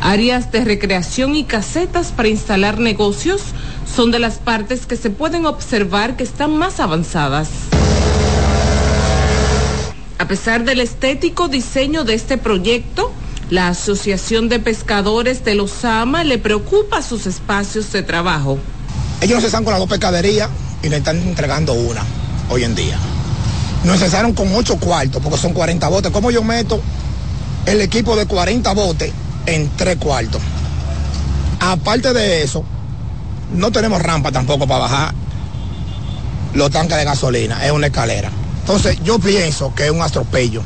[0.00, 3.42] Áreas de recreación y casetas para instalar negocios
[3.94, 7.48] son de las partes que se pueden observar que están más avanzadas.
[10.18, 13.12] A pesar del estético diseño de este proyecto,
[13.50, 18.58] la Asociación de Pescadores de Lozama le preocupa sus espacios de trabajo.
[19.20, 20.48] Ellos no cesan con las dos pescaderías
[20.82, 22.02] y le están entregando una
[22.48, 22.98] hoy en día.
[23.84, 26.10] Nos cesaron con ocho cuartos porque son 40 botes.
[26.10, 26.80] ¿Cómo yo meto
[27.66, 29.12] el equipo de 40 botes
[29.54, 30.40] en tres cuartos?
[31.60, 32.64] Aparte de eso,
[33.54, 35.14] no tenemos rampa tampoco para bajar
[36.54, 38.30] los tanques de gasolina, es una escalera.
[38.60, 40.62] Entonces yo pienso que es un atropello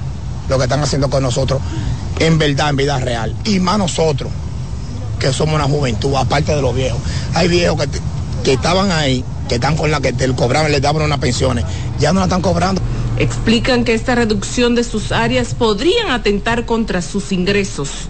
[0.48, 1.60] lo que están haciendo con nosotros
[2.20, 3.34] en verdad, en vida real.
[3.44, 4.30] Y más nosotros,
[5.18, 7.00] que somos una juventud, aparte de los viejos.
[7.34, 7.88] Hay viejos que,
[8.44, 11.64] que estaban ahí, que están con la que te cobraban, les daban unas pensiones,
[11.98, 12.80] ya no la están cobrando.
[13.18, 18.08] Explican que esta reducción de sus áreas podrían atentar contra sus ingresos.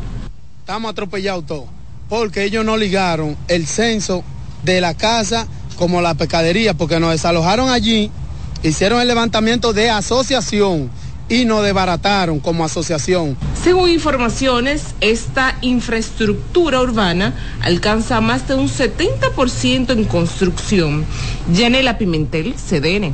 [0.65, 1.67] Estamos atropellados todos,
[2.09, 4.25] porque ellos no ligaron el censo
[4.63, 5.47] de la casa
[5.77, 8.11] como la pescadería, porque nos desalojaron allí,
[8.63, 10.89] hicieron el levantamiento de asociación
[11.29, 13.37] y nos desbarataron como asociación.
[13.63, 21.05] Según informaciones, esta infraestructura urbana alcanza más de un 70% en construcción.
[21.53, 23.13] Yanela Pimentel, CDN.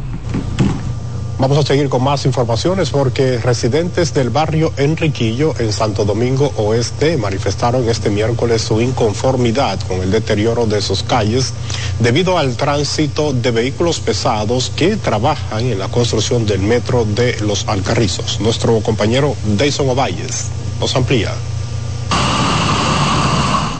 [1.40, 7.16] Vamos a seguir con más informaciones porque residentes del barrio Enriquillo en Santo Domingo Oeste
[7.16, 11.54] manifestaron este miércoles su inconformidad con el deterioro de sus calles
[11.98, 17.66] debido al tránsito de vehículos pesados que trabajan en la construcción del metro de Los
[17.68, 18.38] Alcarrizos.
[18.40, 20.48] Nuestro compañero Dayson Ovalles
[20.78, 21.32] nos amplía.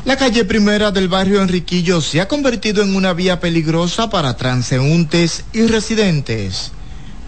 [0.07, 5.45] La calle primera del barrio Enriquillo se ha convertido en una vía peligrosa para transeúntes
[5.53, 6.73] y residentes.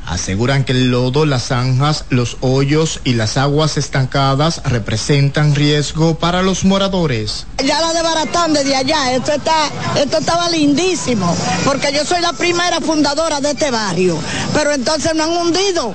[0.06, 6.42] Aseguran que el lodo, las zanjas, los hoyos y las aguas estancadas representan riesgo para
[6.42, 7.46] los moradores.
[7.64, 11.34] Ya la desbaratan desde allá, esto, está, esto estaba lindísimo,
[11.64, 14.18] porque yo soy la primera fundadora de este barrio,
[14.52, 15.94] pero entonces no han hundido.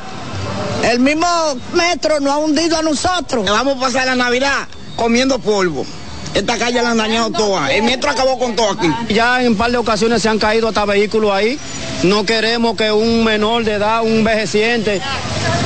[0.83, 1.27] El mismo
[1.73, 3.45] metro no ha hundido a nosotros.
[3.45, 5.85] Vamos a pasar la Navidad comiendo polvo.
[6.33, 7.71] Esta calle la han dañado toda.
[7.71, 8.89] El metro acabó con todo aquí.
[9.09, 11.57] Ya en un par de ocasiones se han caído hasta vehículos ahí.
[12.03, 15.01] No queremos que un menor de edad, un envejeciente,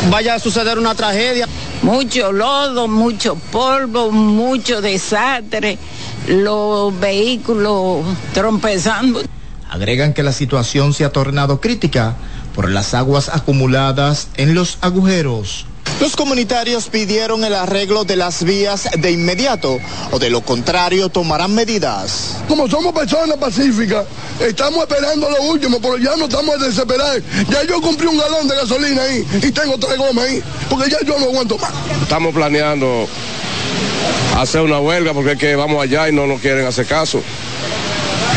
[0.10, 1.48] vaya a suceder una tragedia.
[1.82, 5.78] Mucho lodo, mucho polvo, mucho desastre,
[6.28, 9.22] los vehículos trompezando.
[9.70, 12.16] Agregan que la situación se ha tornado crítica
[12.54, 15.66] por las aguas acumuladas en los agujeros.
[16.02, 19.80] Los comunitarios pidieron el arreglo de las vías de inmediato
[20.10, 22.38] o de lo contrario tomarán medidas.
[22.48, 24.08] Como somos personas pacíficas,
[24.40, 27.22] estamos esperando lo último, pero ya no estamos a desesperar.
[27.52, 30.42] Ya yo compré un galón de gasolina ahí y tengo tres gomas ahí,
[30.72, 31.72] porque ya yo no aguanto más.
[32.02, 33.08] Estamos planeando
[34.40, 37.22] hacer una huelga porque es que vamos allá y no nos quieren hacer caso.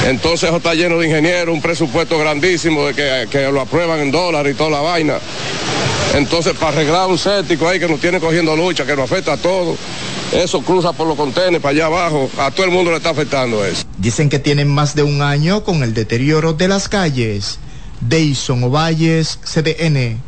[0.05, 4.55] Entonces está lleno de ingenieros, un presupuesto grandísimo de que, que lo aprueban en dólares
[4.55, 5.19] y toda la vaina.
[6.15, 9.37] Entonces, para arreglar un séptico ahí que nos tiene cogiendo lucha, que nos afecta a
[9.37, 9.79] todos,
[10.33, 13.65] eso cruza por los contenedores para allá abajo, a todo el mundo le está afectando
[13.65, 13.85] eso.
[13.99, 17.59] Dicen que tienen más de un año con el deterioro de las calles.
[18.01, 20.21] Deison Ovalles, CDN.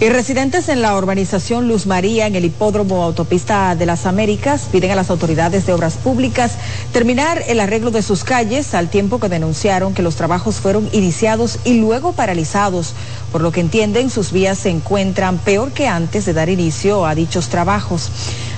[0.00, 4.92] Y residentes en la urbanización Luz María, en el hipódromo Autopista de las Américas, piden
[4.92, 6.52] a las autoridades de obras públicas
[6.92, 11.58] terminar el arreglo de sus calles al tiempo que denunciaron que los trabajos fueron iniciados
[11.64, 12.94] y luego paralizados,
[13.32, 17.16] por lo que entienden sus vías se encuentran peor que antes de dar inicio a
[17.16, 18.08] dichos trabajos.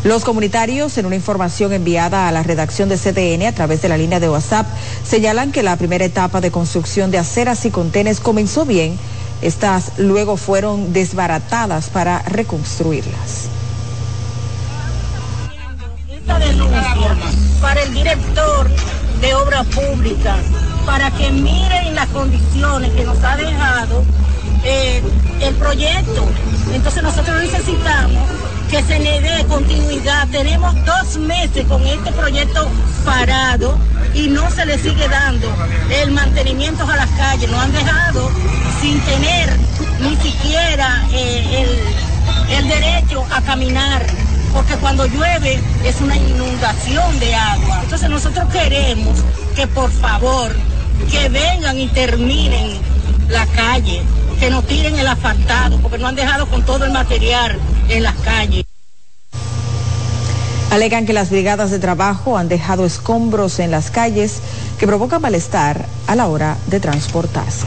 [0.05, 3.97] Los comunitarios, en una información enviada a la redacción de CDN a través de la
[3.97, 4.67] línea de WhatsApp,
[5.09, 8.99] señalan que la primera etapa de construcción de aceras y contenes comenzó bien
[9.43, 13.49] estas luego fueron desbaratadas para reconstruirlas.
[17.61, 18.71] Para el director
[19.21, 20.37] de obra pública,
[20.87, 24.05] para que miren las condiciones que nos ha dejado
[24.65, 25.03] eh,
[25.43, 26.27] el proyecto.
[26.73, 28.23] Entonces nosotros necesitamos
[28.71, 30.29] que se le dé continuidad.
[30.29, 32.69] Tenemos dos meses con este proyecto
[33.05, 33.77] parado
[34.15, 35.49] y no se le sigue dando
[35.91, 37.51] el mantenimiento a las calles.
[37.51, 38.31] Nos han dejado
[38.81, 39.51] sin tener
[40.01, 41.67] ni siquiera eh,
[42.49, 44.07] el, el derecho a caminar
[44.53, 47.81] porque cuando llueve es una inundación de agua.
[47.83, 49.19] Entonces nosotros queremos
[49.57, 50.55] que por favor
[51.11, 52.79] que vengan y terminen
[53.29, 54.03] la calle,
[54.39, 57.59] que no tiren el asfaltado, porque no han dejado con todo el material
[57.91, 58.65] en las calles.
[60.71, 64.41] Alegan que las brigadas de trabajo han dejado escombros en las calles
[64.79, 67.67] que provocan malestar a la hora de transportarse.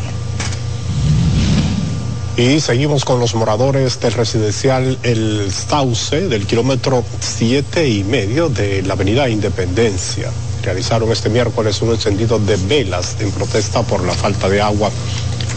[2.37, 8.81] Y seguimos con los moradores del residencial El Sauce del kilómetro siete y medio de
[8.81, 10.31] la avenida Independencia.
[10.63, 14.89] Realizaron este miércoles un encendido de velas en protesta por la falta de agua.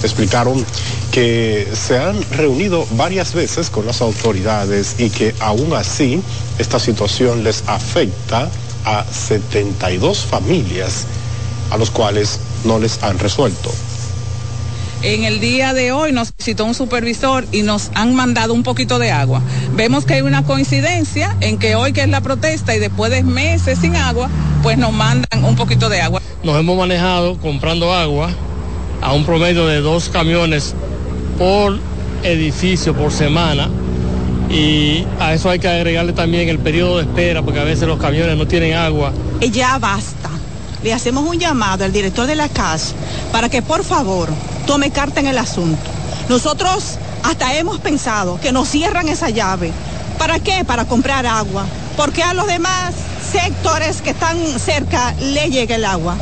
[0.07, 0.65] Explicaron
[1.11, 6.23] que se han reunido varias veces con las autoridades y que aún así
[6.61, 8.49] esta situación les afecta
[8.85, 11.07] a 72 familias
[11.73, 13.73] a los cuales no les han resuelto.
[15.03, 19.01] En el día de hoy nos visitó un supervisor y nos han mandado un poquito
[19.01, 19.43] de agua.
[19.73, 23.25] Vemos que hay una coincidencia en que hoy que es la protesta y después de
[23.25, 24.31] meses sin agua,
[24.63, 26.23] pues nos mandan un poquito de agua.
[26.45, 28.31] Nos hemos manejado comprando agua
[29.01, 30.75] a un promedio de dos camiones
[31.39, 31.79] por
[32.23, 33.69] edificio por semana
[34.49, 37.99] y a eso hay que agregarle también el periodo de espera porque a veces los
[37.99, 39.13] camiones no tienen agua.
[39.41, 40.31] Y ya basta.
[40.83, 42.95] Le hacemos un llamado al director de la casa
[43.33, 44.29] para que por favor
[44.67, 45.91] tome carta en el asunto.
[46.29, 49.73] Nosotros hasta hemos pensado que nos cierran esa llave.
[50.19, 50.65] ¿Para qué?
[50.65, 51.67] Para comprar agua.
[51.97, 52.95] Porque a los demás
[53.33, 56.17] sectores que están cerca le llega el agua.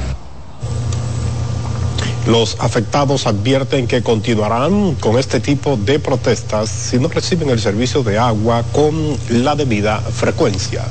[2.27, 8.03] Los afectados advierten que continuarán con este tipo de protestas si no reciben el servicio
[8.03, 8.95] de agua con
[9.29, 10.85] la debida frecuencia.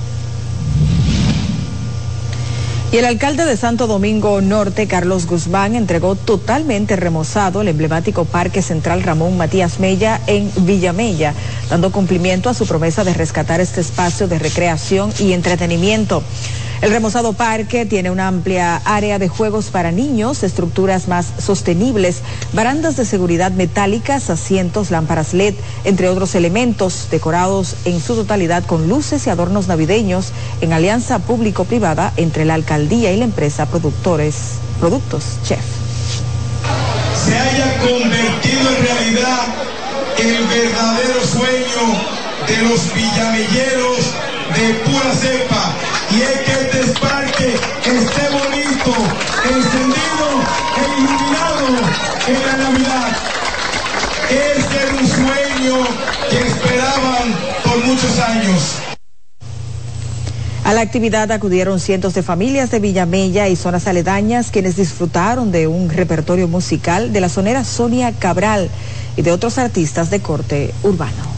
[2.91, 8.61] Y el alcalde de Santo Domingo Norte, Carlos Guzmán, entregó totalmente remozado el emblemático Parque
[8.61, 11.34] Central Ramón Matías Mella en Villamella,
[11.71, 16.21] dando cumplimiento a su promesa de rescatar este espacio de recreación y entretenimiento.
[16.84, 22.97] El remozado parque tiene una amplia área de juegos para niños, estructuras más sostenibles, barandas
[22.97, 25.53] de seguridad metálicas, asientos, lámparas LED,
[25.86, 32.11] entre otros elementos, decorados en su totalidad con luces y adornos navideños en alianza público-privada
[32.17, 34.36] entre la alcaldía y la empresa Productores
[34.81, 35.61] Productos Chef.
[37.25, 39.39] Se haya convertido en realidad
[40.17, 41.97] el verdadero sueño
[42.45, 43.99] de los villamelleros
[44.57, 47.55] de pura cepa y es que este parque
[47.86, 48.93] esté bonito,
[49.49, 50.28] encendido
[50.78, 51.68] e iluminado
[52.28, 53.18] en la Navidad.
[54.30, 55.76] Ese era un sueño
[56.30, 58.76] que esperaban por muchos años.
[60.64, 65.68] A la actividad acudieron cientos de familias de Villamella y zonas aledañas quienes disfrutaron de
[65.68, 68.70] un repertorio musical de la sonera Sonia Cabral
[69.18, 71.32] y de otros artistas de corte urbano.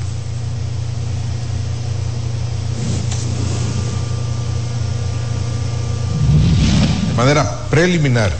[7.15, 8.31] Manera preliminar.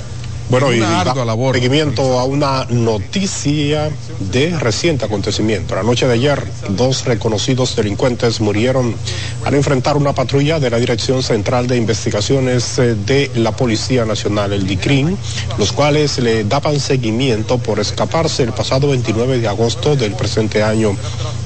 [0.48, 1.56] Bueno, y da labor.
[1.56, 5.74] seguimiento a una noticia de reciente acontecimiento.
[5.74, 8.96] La noche de ayer, dos reconocidos delincuentes murieron
[9.44, 14.54] al enfrentar una patrulla de la Dirección Central de Investigaciones eh, de la Policía Nacional,
[14.54, 15.18] el DICRIN,
[15.58, 20.96] los cuales le daban seguimiento por escaparse el pasado 29 de agosto del presente año,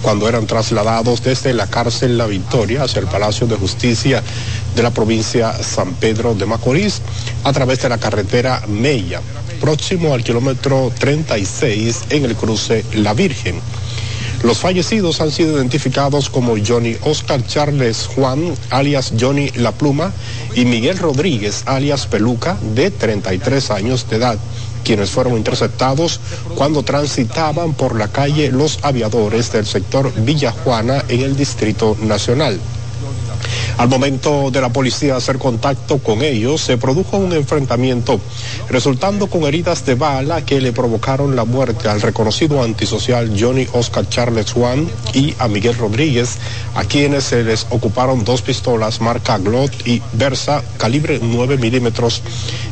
[0.02, 4.22] cuando eran trasladados desde la cárcel La Victoria hacia el Palacio de Justicia
[4.76, 7.02] de la provincia San Pedro de Macorís
[7.44, 9.22] a través de la carretera Mella.
[9.60, 13.60] próximo al kilómetro 36 en el cruce La Virgen.
[14.44, 20.14] Los fallecidos han sido identificados como Johnny Oscar Charles Juan, alias Johnny La Pluma,
[20.56, 24.38] y Miguel Rodríguez, alias Peluca, de 33 años de edad,
[24.86, 26.22] quienes fueron interceptados
[26.56, 32.60] cuando transitaban por la calle Los Aviadores del sector Villa Juana en el Distrito Nacional.
[33.80, 38.20] Al momento de la policía hacer contacto con ellos, se produjo un enfrentamiento,
[38.70, 44.06] resultando con heridas de bala que le provocaron la muerte al reconocido antisocial Johnny Oscar
[44.10, 46.40] Charles Juan y a Miguel Rodríguez,
[46.76, 52.22] a quienes se les ocuparon dos pistolas marca Glot y Versa calibre 9 milímetros,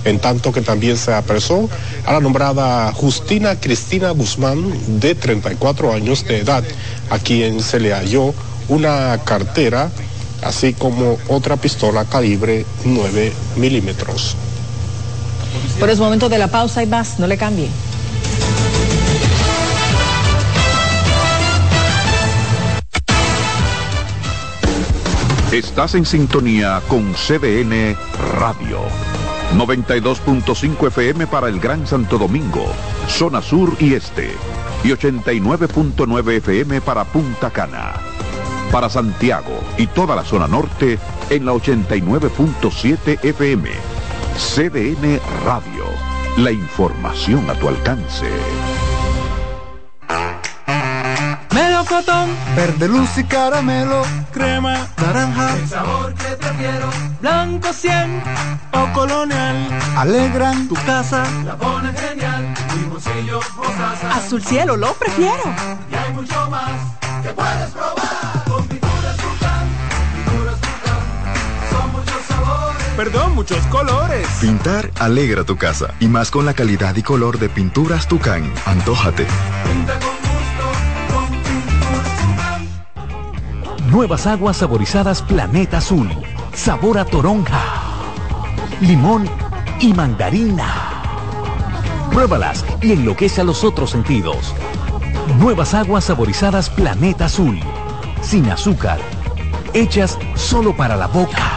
[0.04, 1.70] en tanto que también se apresó
[2.06, 6.66] a la nombrada Justina Cristina Guzmán, de 34 años de edad,
[7.10, 8.34] a quien se le halló
[8.68, 9.90] una cartera
[10.42, 14.36] así como otra pistola calibre 9 milímetros.
[15.80, 17.70] Por el momento de la pausa y más, no le cambie.
[25.52, 27.96] Estás en sintonía con CDN
[28.38, 28.82] Radio.
[29.56, 32.66] 92.5 FM para el Gran Santo Domingo,
[33.08, 34.30] zona sur y este.
[34.84, 38.17] Y 89.9 FM para Punta Cana
[38.72, 41.00] para Santiago y toda la zona norte
[41.30, 43.70] en la 89.7 FM.
[44.38, 45.86] CDN Radio.
[46.38, 48.28] La información a tu alcance.
[51.52, 56.90] Melocotón, verde luz y caramelo, crema, naranja, el sabor que prefiero,
[57.20, 58.24] blanco 100
[58.74, 65.44] o colonial, alegran tu casa, la pone genial, limoncillo, mostaza, azul cielo lo prefiero.
[65.92, 66.72] Y hay mucho más
[67.24, 67.97] que puedes probar.
[72.98, 74.28] Perdón, muchos colores.
[74.42, 75.94] Pintar alegra tu casa.
[76.00, 78.52] Y más con la calidad y color de Pinturas Tucán.
[78.66, 79.28] Antójate.
[83.92, 86.10] Nuevas aguas saborizadas Planeta Azul.
[86.56, 87.62] Sabor a toronja,
[88.82, 89.30] limón
[89.80, 91.04] y mandarina.
[92.12, 94.56] Pruébalas y enloquece a los otros sentidos.
[95.38, 97.60] Nuevas aguas saborizadas Planeta Azul.
[98.24, 98.98] Sin azúcar.
[99.76, 101.57] Hechas solo para la boca.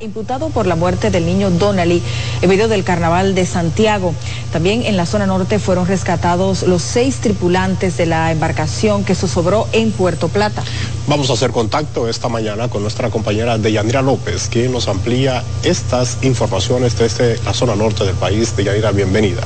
[0.00, 2.02] imputado por la muerte del niño Donnelly
[2.42, 4.14] en medio del carnaval de Santiago.
[4.52, 9.68] También en la zona norte fueron rescatados los seis tripulantes de la embarcación que zozobró
[9.72, 10.62] en Puerto Plata.
[11.06, 16.18] Vamos a hacer contacto esta mañana con nuestra compañera Deyanira López, quien nos amplía estas
[16.22, 18.56] informaciones desde la zona norte del país.
[18.56, 19.42] Deyanira, bienvenida.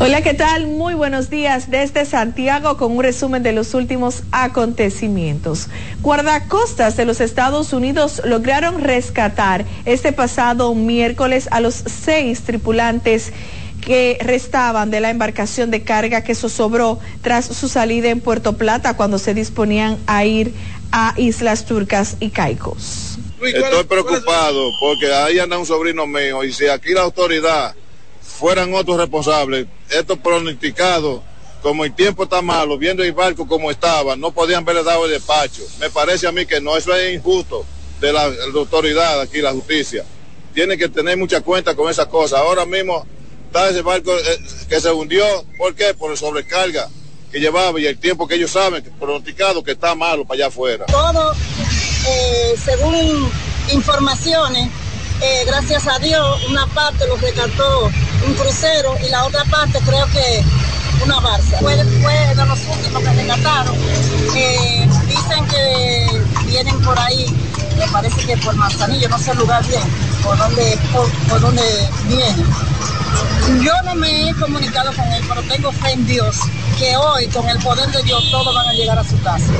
[0.00, 0.66] Hola, ¿qué tal?
[0.66, 5.68] Muy buenos días desde Santiago con un resumen de los últimos acontecimientos.
[6.02, 13.32] Guardacostas de los Estados Unidos lograron rescatar este pasado miércoles a los seis tripulantes
[13.80, 18.96] que restaban de la embarcación de carga que zozobró tras su salida en Puerto Plata
[18.96, 20.52] cuando se disponían a ir
[20.90, 23.18] a Islas Turcas y Caicos.
[23.40, 27.76] Estoy preocupado porque ahí anda un sobrino mío y si aquí la autoridad
[28.24, 31.20] fueran otros responsables, estos pronosticados,
[31.62, 35.12] como el tiempo está malo, viendo el barco como estaba, no podían haberle dado el
[35.12, 35.62] despacho.
[35.78, 37.64] Me parece a mí que no, eso es injusto
[38.00, 40.04] de la, autoridad aquí, la justicia.
[40.52, 42.40] Tiene que tener mucha cuenta con esas cosas.
[42.40, 43.06] Ahora mismo
[43.46, 45.24] está ese barco eh, que se hundió,
[45.56, 45.94] ¿por qué?
[45.94, 46.88] Por el sobrecarga
[47.32, 50.86] que llevaba y el tiempo que ellos saben, pronosticado que está malo para allá afuera.
[50.86, 51.32] Todo,
[52.06, 53.28] eh, según
[53.72, 54.70] informaciones,
[55.20, 57.90] eh, gracias a Dios, una parte lo rescató
[58.26, 60.42] un crucero y la otra parte creo que
[61.02, 61.58] una barca.
[61.58, 63.76] Fue, de los últimos que rescataron.
[65.06, 67.26] Dicen que vienen por ahí,
[67.78, 69.82] me parece que por Manzanillo, no sé el lugar bien,
[70.22, 71.62] por dónde, por, dónde
[72.08, 72.46] vienen.
[73.62, 76.36] Yo no me he comunicado con él, pero tengo fe en Dios
[76.78, 79.52] que hoy, con el poder de Dios, todos van a llegar a su casa.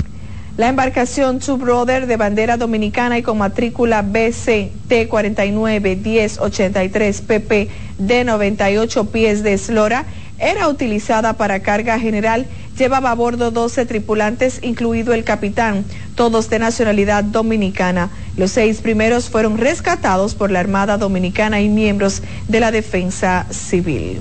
[0.57, 9.11] La embarcación Two Brother de bandera dominicana y con matrícula BCT 491083 PP de 98
[9.11, 10.05] pies de eslora
[10.39, 12.47] era utilizada para carga general.
[12.79, 15.85] Llevaba a bordo 12 tripulantes, incluido el capitán,
[16.15, 18.11] todos de nacionalidad dominicana.
[18.37, 24.21] Los seis primeros fueron rescatados por la Armada Dominicana y miembros de la Defensa Civil.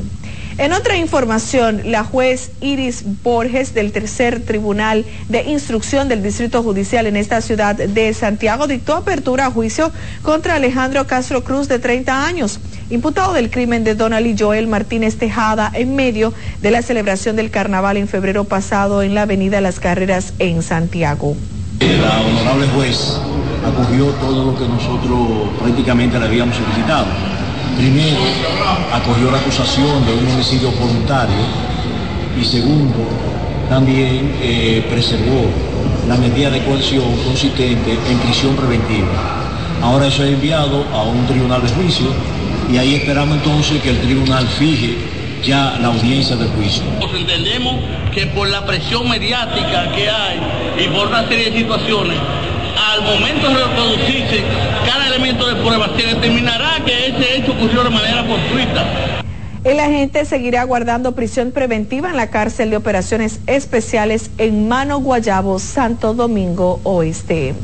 [0.60, 7.08] En otra información, la juez Iris Borges del tercer tribunal de instrucción del Distrito Judicial
[7.08, 9.92] en esta ciudad de Santiago dictó apertura a juicio
[10.22, 12.60] contra Alejandro Castro Cruz de 30 años,
[12.92, 17.50] imputado del crimen de Donald y Joel Martínez Tejada en medio de la celebración del
[17.50, 21.36] carnaval en febrero pasado en la Avenida Las Carreras en Santiago.
[21.80, 23.18] La honorable juez
[23.66, 27.33] acogió todo lo que nosotros prácticamente le habíamos solicitado
[27.78, 28.22] Primero,
[28.92, 31.36] acogió la acusación de un homicidio voluntario
[32.40, 33.08] y segundo,
[33.70, 35.50] también eh, preservó
[36.08, 39.42] la medida de coerción consistente en prisión preventiva.
[39.82, 42.08] Ahora eso es enviado a un tribunal de juicio
[42.72, 44.96] y ahí esperamos entonces que el tribunal fije
[45.44, 46.84] ya la audiencia del juicio.
[47.14, 47.76] Entendemos
[48.14, 50.40] que por la presión mediática que hay
[50.86, 52.18] y por una serie de situaciones,
[53.04, 54.44] momento de reproducirse
[54.86, 59.24] cada elemento de prueba, se determinará que ese hecho ocurrió de manera fortuita.
[59.64, 65.58] El agente seguirá guardando prisión preventiva en la cárcel de operaciones especiales en Mano Guayabo,
[65.60, 67.56] Santo Domingo Oeste.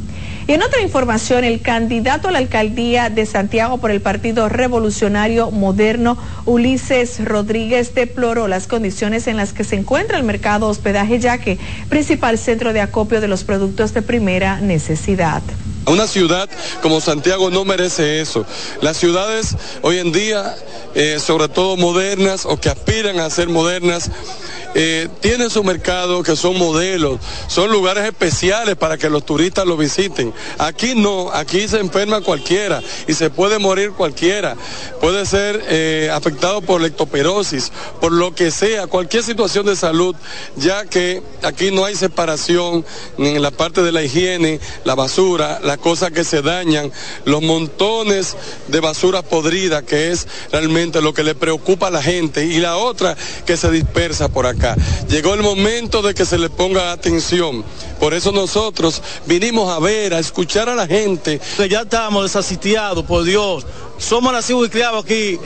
[0.49, 5.51] Y en otra información, el candidato a la alcaldía de Santiago por el Partido Revolucionario
[5.51, 11.37] Moderno, Ulises Rodríguez, deploró las condiciones en las que se encuentra el mercado hospedaje, ya
[11.37, 15.43] que principal centro de acopio de los productos de primera necesidad.
[15.85, 16.49] Una ciudad
[16.81, 18.43] como Santiago no merece eso.
[18.81, 20.55] Las ciudades hoy en día,
[20.95, 24.09] eh, sobre todo modernas o que aspiran a ser modernas,
[24.75, 29.77] eh, tienen su mercado que son modelos, son lugares especiales para que los turistas lo
[29.77, 30.31] visiten.
[30.59, 34.55] Aquí no, aquí se enferma cualquiera y se puede morir cualquiera.
[35.01, 40.15] Puede ser eh, afectado por lectoperosis, por lo que sea, cualquier situación de salud,
[40.55, 42.85] ya que aquí no hay separación
[43.17, 46.91] en la parte de la higiene, la basura, las cosas que se dañan,
[47.25, 52.45] los montones de basura podrida, que es realmente lo que le preocupa a la gente,
[52.45, 53.17] y la otra
[53.47, 54.58] que se dispersa por aquí.
[55.09, 57.63] Llegó el momento de que se le ponga atención.
[57.99, 61.39] Por eso nosotros vinimos a ver, a escuchar a la gente.
[61.69, 63.65] Ya estamos desasistiados, por Dios.
[63.97, 65.39] Somos nacidos y criados aquí.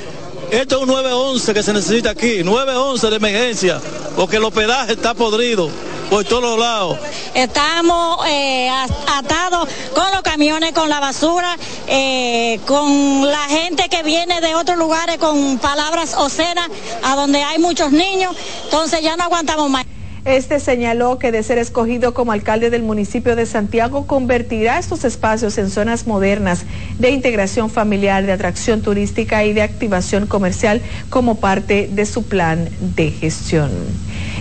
[0.51, 3.81] Esto es un 911 que se necesita aquí, 911 de emergencia,
[4.15, 5.69] porque el hospedaje está podrido
[6.13, 6.99] por todos lados.
[7.33, 11.57] Estamos eh, atados con los camiones, con la basura,
[11.87, 16.69] eh, con la gente que viene de otros lugares con palabras obscenas,
[17.01, 18.35] a donde hay muchos niños,
[18.65, 19.87] entonces ya no aguantamos más.
[20.23, 25.57] Este señaló que de ser escogido como alcalde del municipio de Santiago convertirá estos espacios
[25.57, 26.63] en zonas modernas
[26.99, 32.69] de integración familiar, de atracción turística y de activación comercial como parte de su plan
[32.79, 33.71] de gestión.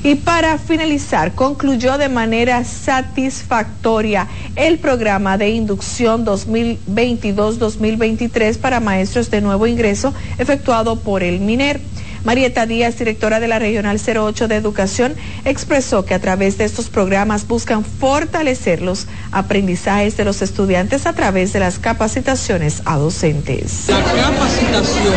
[0.05, 4.27] Y para finalizar, concluyó de manera satisfactoria
[4.57, 11.81] el programa de inducción 2022-2023 para maestros de nuevo ingreso efectuado por el MINER.
[12.25, 15.15] Marieta Díaz, directora de la Regional 08 de Educación,
[15.45, 21.15] expresó que a través de estos programas buscan fortalecer los aprendizajes de los estudiantes a
[21.15, 23.89] través de las capacitaciones a docentes.
[23.89, 25.15] La capacitación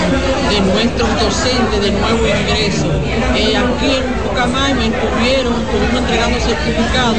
[0.49, 2.87] de nuestros docentes de nuevo ingreso.
[3.35, 7.17] Eh, aquí en Pucamay me estuvieron, estuvimos entregando certificados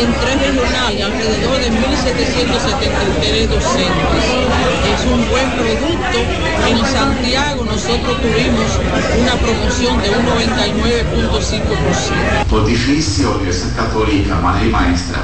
[0.00, 4.77] en tres regionales, alrededor de 1.773 docentes.
[4.98, 6.18] Es un buen producto.
[6.66, 8.80] En Santiago nosotros tuvimos
[9.20, 12.44] una promoción de un 99.5%.
[12.50, 15.20] Pontificia Universidad Católica Madre y Maestra,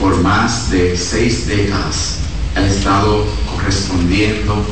[0.00, 2.16] por más de seis décadas,
[2.56, 3.24] ha estado
[3.54, 4.66] correspondiendo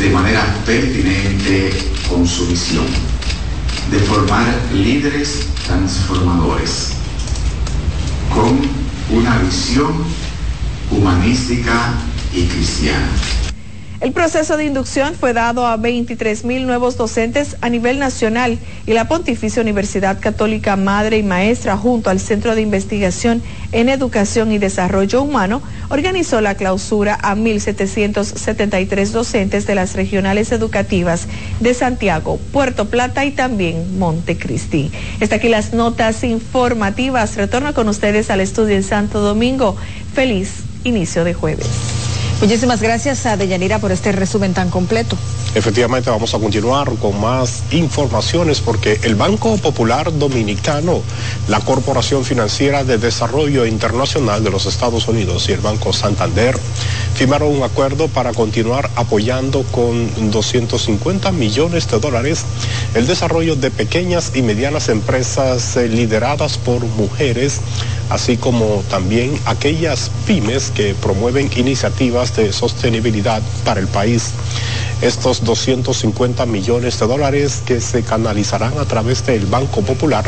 [0.00, 1.70] de manera pertinente
[2.08, 2.86] con su misión
[3.92, 6.94] de formar líderes transformadores
[8.34, 8.58] con
[9.16, 10.02] una visión
[10.90, 11.94] humanística
[14.02, 18.92] El proceso de inducción fue dado a 23 mil nuevos docentes a nivel nacional y
[18.92, 24.58] la Pontificia Universidad Católica Madre y Maestra junto al Centro de Investigación en Educación y
[24.58, 31.28] Desarrollo Humano organizó la clausura a 1.773 docentes de las regionales educativas
[31.60, 34.90] de Santiago, Puerto Plata y también Montecristi.
[35.20, 37.34] Está aquí las notas informativas.
[37.36, 39.74] Retorno con ustedes al estudio en Santo Domingo.
[40.12, 42.05] Feliz inicio de jueves.
[42.40, 45.16] Muchísimas gracias a Deyanira por este resumen tan completo.
[45.54, 51.00] Efectivamente, vamos a continuar con más informaciones porque el Banco Popular Dominicano,
[51.48, 56.58] la Corporación Financiera de Desarrollo Internacional de los Estados Unidos y el Banco Santander
[57.14, 62.44] firmaron un acuerdo para continuar apoyando con 250 millones de dólares
[62.94, 67.62] el desarrollo de pequeñas y medianas empresas eh, lideradas por mujeres
[68.10, 74.30] así como también aquellas pymes que promueven iniciativas de sostenibilidad para el país.
[75.02, 80.24] Estos 250 millones de dólares que se canalizarán a través del Banco Popular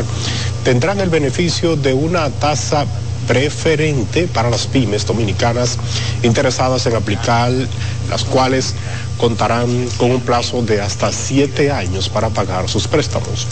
[0.63, 2.85] tendrán el beneficio de una tasa
[3.27, 5.77] preferente para las pymes dominicanas
[6.23, 7.51] interesadas en aplicar,
[8.09, 8.73] las cuales
[9.19, 13.47] contarán con un plazo de hasta siete años para pagar sus préstamos.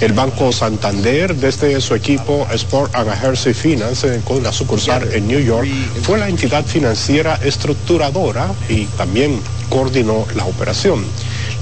[0.00, 5.40] El Banco Santander, desde su equipo Sport and Jersey Finance, con la sucursal en New
[5.40, 5.68] York,
[6.02, 11.04] fue la entidad financiera estructuradora y también coordinó la operación.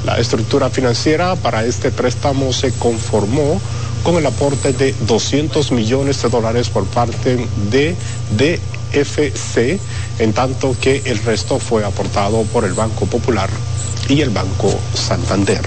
[0.05, 3.61] La estructura financiera para este préstamo se conformó
[4.03, 7.95] con el aporte de 200 millones de dólares por parte de
[8.93, 9.79] DFC,
[10.19, 13.49] en tanto que el resto fue aportado por el Banco Popular
[14.09, 15.61] y el Banco Santander.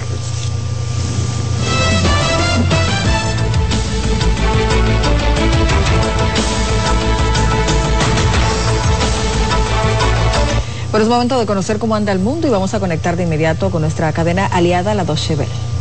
[10.92, 13.70] Pero es momento de conocer cómo anda el mundo y vamos a conectar de inmediato
[13.70, 15.73] con nuestra cadena aliada, la Deutsche Welle.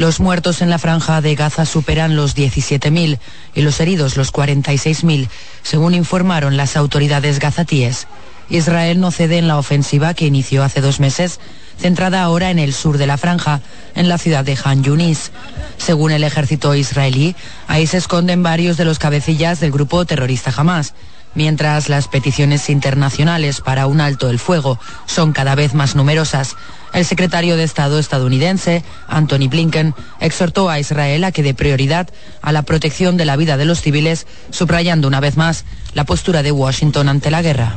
[0.00, 3.18] Los muertos en la franja de Gaza superan los 17.000
[3.54, 5.28] y los heridos los 46.000,
[5.62, 8.06] según informaron las autoridades gazatíes.
[8.48, 11.38] Israel no cede en la ofensiva que inició hace dos meses,
[11.78, 13.60] centrada ahora en el sur de la franja,
[13.94, 15.32] en la ciudad de Han Yunis.
[15.76, 17.36] Según el ejército israelí,
[17.68, 20.94] ahí se esconden varios de los cabecillas del grupo terrorista Hamas
[21.34, 26.56] mientras las peticiones internacionales para un alto el fuego son cada vez más numerosas.
[26.92, 32.08] El secretario de Estado estadounidense, Anthony Blinken, exhortó a Israel a que dé prioridad
[32.42, 35.64] a la protección de la vida de los civiles, subrayando una vez más
[35.94, 37.76] la postura de Washington ante la guerra.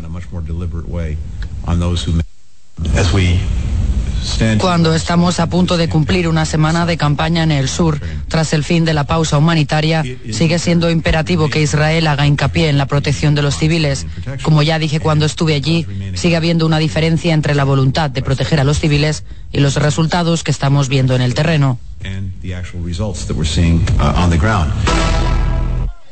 [4.60, 8.64] Cuando estamos a punto de cumplir una semana de campaña en el sur, tras el
[8.64, 13.36] fin de la pausa humanitaria, sigue siendo imperativo que Israel haga hincapié en la protección
[13.36, 14.06] de los civiles.
[14.42, 18.60] Como ya dije cuando estuve allí, sigue habiendo una diferencia entre la voluntad de proteger
[18.60, 21.80] a los civiles y los resultados que estamos viendo en el terreno.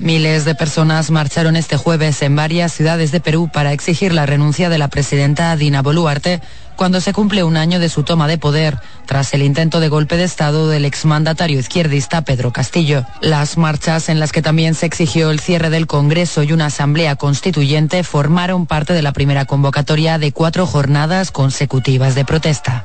[0.02, 4.68] Miles de personas marcharon este jueves en varias ciudades de Perú para exigir la renuncia
[4.68, 6.42] de la presidenta Dina Boluarte
[6.82, 10.18] cuando se cumple un año de su toma de poder tras el intento de golpe
[10.18, 13.06] de Estado del exmandatario izquierdista Pedro Castillo.
[13.22, 17.18] Las marchas en las que también se exigió el cierre del Congreso y una asamblea
[17.18, 22.84] constituyente formaron parte de la primera convocatoria de cuatro jornadas consecutivas de protesta.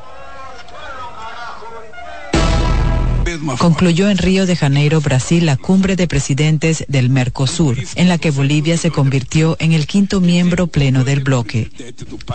[3.59, 8.31] Concluyó en Río de Janeiro, Brasil, la cumbre de presidentes del Mercosur, en la que
[8.31, 11.71] Bolivia se convirtió en el quinto miembro pleno del bloque.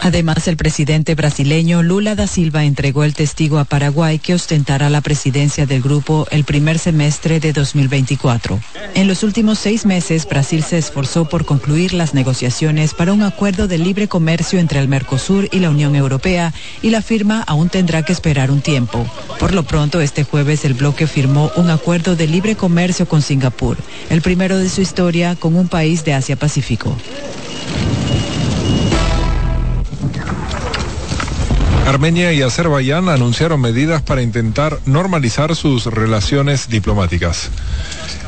[0.01, 5.01] Además, el presidente brasileño Lula da Silva entregó el testigo a Paraguay que ostentará la
[5.01, 8.59] presidencia del grupo el primer semestre de 2024.
[8.95, 13.67] En los últimos seis meses, Brasil se esforzó por concluir las negociaciones para un acuerdo
[13.67, 18.03] de libre comercio entre el Mercosur y la Unión Europea y la firma aún tendrá
[18.03, 19.05] que esperar un tiempo.
[19.39, 23.77] Por lo pronto, este jueves el bloque firmó un acuerdo de libre comercio con Singapur,
[24.09, 26.95] el primero de su historia con un país de Asia-Pacífico.
[31.87, 37.49] Armenia y Azerbaiyán anunciaron medidas para intentar normalizar sus relaciones diplomáticas.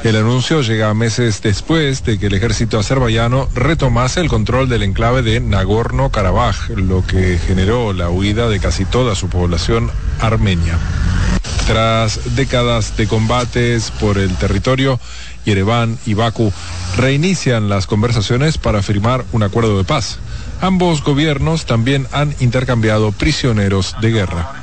[0.03, 5.21] El anuncio llega meses después de que el ejército azerbaiyano retomase el control del enclave
[5.21, 10.78] de Nagorno-Karabaj, lo que generó la huida de casi toda su población armenia.
[11.68, 14.99] Tras décadas de combates por el territorio,
[15.45, 16.51] Yerevan y Bakú
[16.97, 20.20] reinician las conversaciones para firmar un acuerdo de paz.
[20.61, 24.62] Ambos gobiernos también han intercambiado prisioneros de guerra.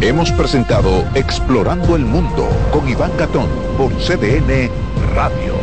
[0.00, 4.70] Hemos presentado Explorando el Mundo con Iván Gatón por CDN
[5.12, 5.54] Radio.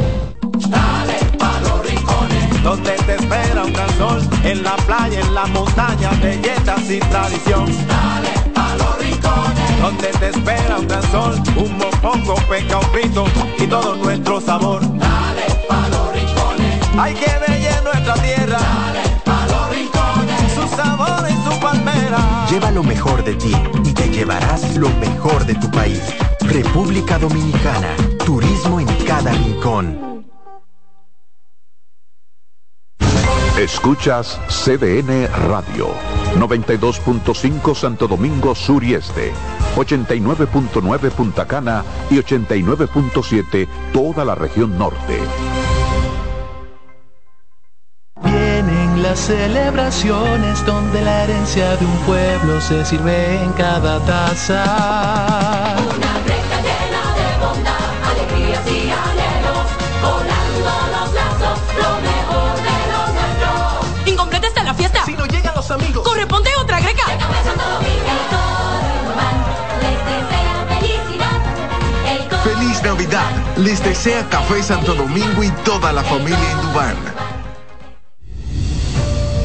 [0.67, 5.45] Dale pa los rincones, donde te espera un gran sol, en la playa, en la
[5.45, 7.65] montaña, belletas y tradición.
[7.87, 13.25] Dale pa los rincones, donde te espera un gran sol, un mopongo, peca, un pito
[13.57, 14.81] y todo nuestro sabor.
[14.81, 19.04] Dale pa los rincones, hay que ver nuestra tierra.
[22.49, 23.53] Lleva lo mejor de ti
[23.83, 26.01] y te llevarás lo mejor de tu país.
[26.41, 27.95] República Dominicana,
[28.25, 30.05] turismo en cada rincón.
[33.57, 35.87] Escuchas CDN Radio,
[36.35, 39.31] 92.5 Santo Domingo Sur y Este,
[39.75, 45.19] 89.9 Punta Cana y 89.7 toda la región norte.
[49.09, 54.63] Las celebraciones donde la herencia de un pueblo se sirve en cada taza.
[55.95, 59.67] Una recta llena de bondad, alegrías y anhelos,
[60.01, 64.11] volando los lazos, lo mejor de lo nuestro.
[64.11, 65.05] Incompleta está la fiesta.
[65.05, 66.03] Si no llegan los amigos.
[66.03, 67.03] Corresponde otra greca.
[67.13, 69.37] El Santo Domingo y todo Indubán
[69.83, 71.39] les desea felicidad.
[72.11, 73.31] El coro Feliz Navidad.
[73.57, 77.14] Les desea Café Santo Domingo y toda la familia Indubán.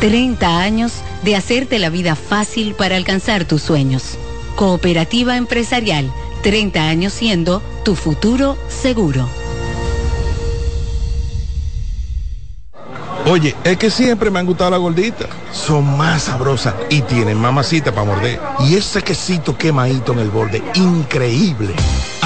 [0.00, 0.92] 30 años
[1.24, 4.16] de hacerte la vida fácil para alcanzar tus sueños.
[4.54, 9.28] Cooperativa Empresarial, 30 años siendo tu futuro seguro.
[13.26, 15.28] Oye, es que siempre me han gustado las gorditas.
[15.52, 18.40] Son más sabrosas y tienen mamacita para morder.
[18.60, 21.74] Y ese quesito quemadito en el borde, increíble.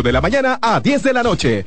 [0.00, 1.66] de la mañana a 10 de la noche.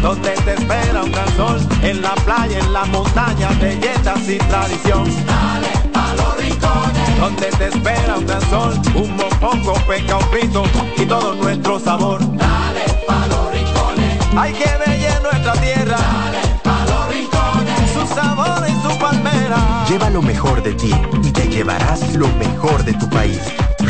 [0.00, 5.04] donde te espera un gran sol, en la playa, en la montaña, belletas y tradición.
[5.26, 10.64] Dale a los rincones, donde te espera un gran sol, un mopongo, peca, un pito
[10.96, 12.20] y todo nuestro sabor.
[12.36, 15.96] Dale a los rincones, hay que bella nuestra tierra.
[15.98, 19.84] Dale a los rincones, su sabor y su palmera.
[19.88, 23.40] Lleva lo mejor de ti y te llevarás lo mejor de tu país.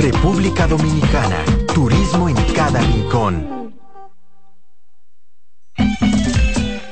[0.02, 1.44] República Dominicana.
[1.72, 3.72] Turismo en cada rincón.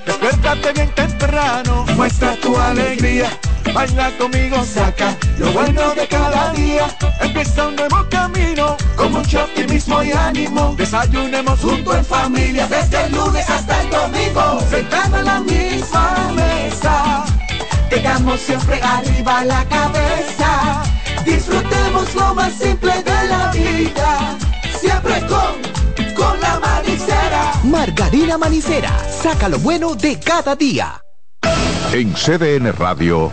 [0.06, 3.28] Despiértate bien temprano, muestra tu alegría.
[3.74, 6.86] Baila conmigo, saca lo bueno de cada día.
[7.20, 10.76] Empieza un nuevo camino, con mucho optimismo y ánimo.
[10.78, 14.60] Desayunemos junto en familia, desde el lunes hasta el domingo.
[14.70, 17.24] Sentado en la misma mesa,
[17.90, 20.89] tengamos siempre arriba la cabeza.
[21.24, 24.38] Disfrutemos lo más simple de la vida,
[24.78, 27.52] siempre con, con la manicera.
[27.64, 28.92] Margarina Manicera.
[29.22, 31.00] Saca lo bueno de cada día.
[31.92, 33.30] En CDN Radio,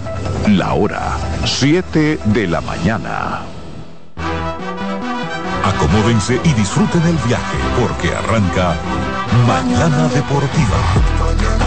[0.48, 3.44] la hora 7 de la mañana.
[5.64, 8.76] Acomódense y disfruten el viaje porque arranca
[9.46, 11.67] Mañana Deportiva.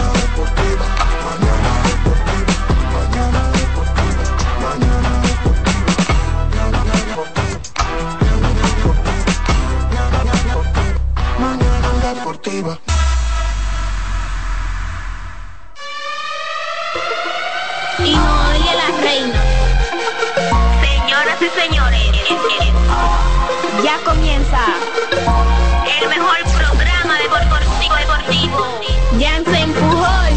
[21.55, 22.11] Señores,
[23.83, 24.59] ya comienza
[26.01, 28.79] el mejor programa deportivo deportivo.
[29.19, 30.33] Jansen Pujol,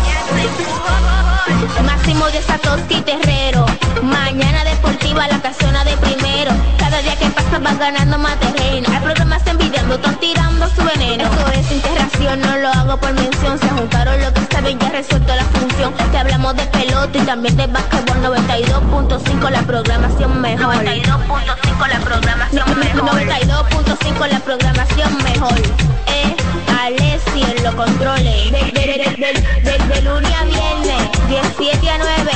[1.84, 3.66] Máximo de Satoshi Terrero.
[4.02, 6.52] Mañana deportiva la casona de primero.
[6.94, 8.88] Cada día que pasa vas ganando más terreno.
[8.88, 11.24] Hay programas envidiando, están tirando su veneno.
[11.24, 13.58] Esto es integración, no lo hago por mención.
[13.58, 15.92] Se juntaron lo que saben, ya resuelto la función.
[16.12, 20.76] Te hablamos de pelota y también de básquetbol 92.5 la programación mejor.
[20.76, 23.10] 92.5 la programación mejor.
[23.10, 25.58] 92.5 la programación mejor.
[26.06, 26.36] Eh,
[26.80, 28.52] Alessi en los controles.
[28.52, 32.30] De, de, de, de, de- de lunes a viernes, 17 a 9.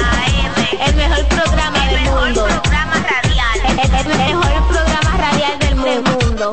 [0.00, 0.88] AM.
[0.88, 2.46] El mejor programa del mundo.
[3.88, 4.06] Radial.
[4.06, 6.52] El, el mejor programa radial del mundo.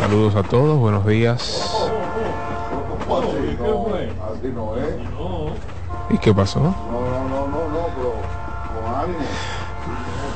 [0.00, 1.62] Saludos a días.
[6.10, 6.74] ¿Y qué pasó?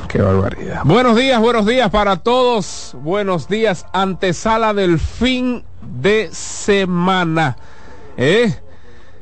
[0.07, 0.81] Qué barbaridad.
[0.85, 2.95] Buenos días, buenos días para todos.
[3.01, 7.57] Buenos días, antesala del fin de semana.
[8.15, 8.55] ¿Eh?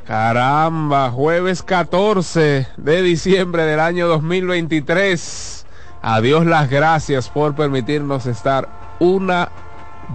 [0.05, 5.65] Caramba, jueves 14 de diciembre del año 2023.
[6.03, 9.49] Adiós las gracias por permitirnos estar una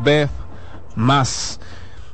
[0.04, 0.30] vez
[0.96, 1.60] más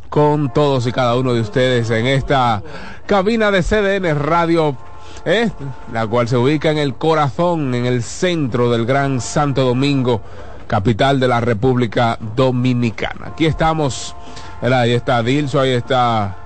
[0.09, 2.63] con todos y cada uno de ustedes en esta
[3.07, 4.77] cabina de CDN Radio,
[5.25, 5.51] ¿eh?
[5.93, 10.21] la cual se ubica en el corazón, en el centro del Gran Santo Domingo,
[10.67, 13.29] capital de la República Dominicana.
[13.29, 14.15] Aquí estamos,
[14.63, 16.37] ahí está Dilso, ahí está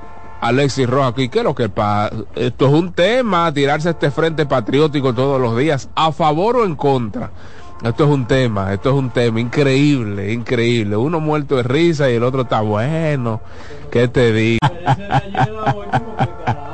[0.41, 1.28] Alexis Rojas aquí.
[1.28, 2.14] ¿Qué es lo que pasa?
[2.35, 6.74] Esto es un tema, tirarse este frente patriótico todos los días, a favor o en
[6.74, 7.30] contra.
[7.82, 10.96] Esto es un tema, esto es un tema increíble, increíble.
[10.96, 13.40] Uno muerto de risa y el otro está bueno.
[13.90, 14.58] ¿Qué te digo?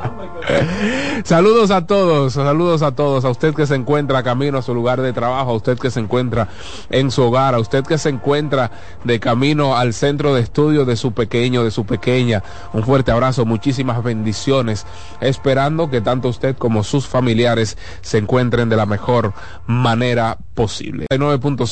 [1.23, 5.01] saludos a todos, saludos a todos, a usted que se encuentra camino a su lugar
[5.01, 6.47] de trabajo, a usted que se encuentra
[6.89, 8.71] en su hogar, a usted que se encuentra
[9.03, 12.43] de camino al centro de estudio de su pequeño, de su pequeña.
[12.73, 14.85] Un fuerte abrazo, muchísimas bendiciones,
[15.21, 19.33] esperando que tanto usted como sus familiares se encuentren de la mejor
[19.67, 21.05] manera posible.
[21.09, 21.65] 9.5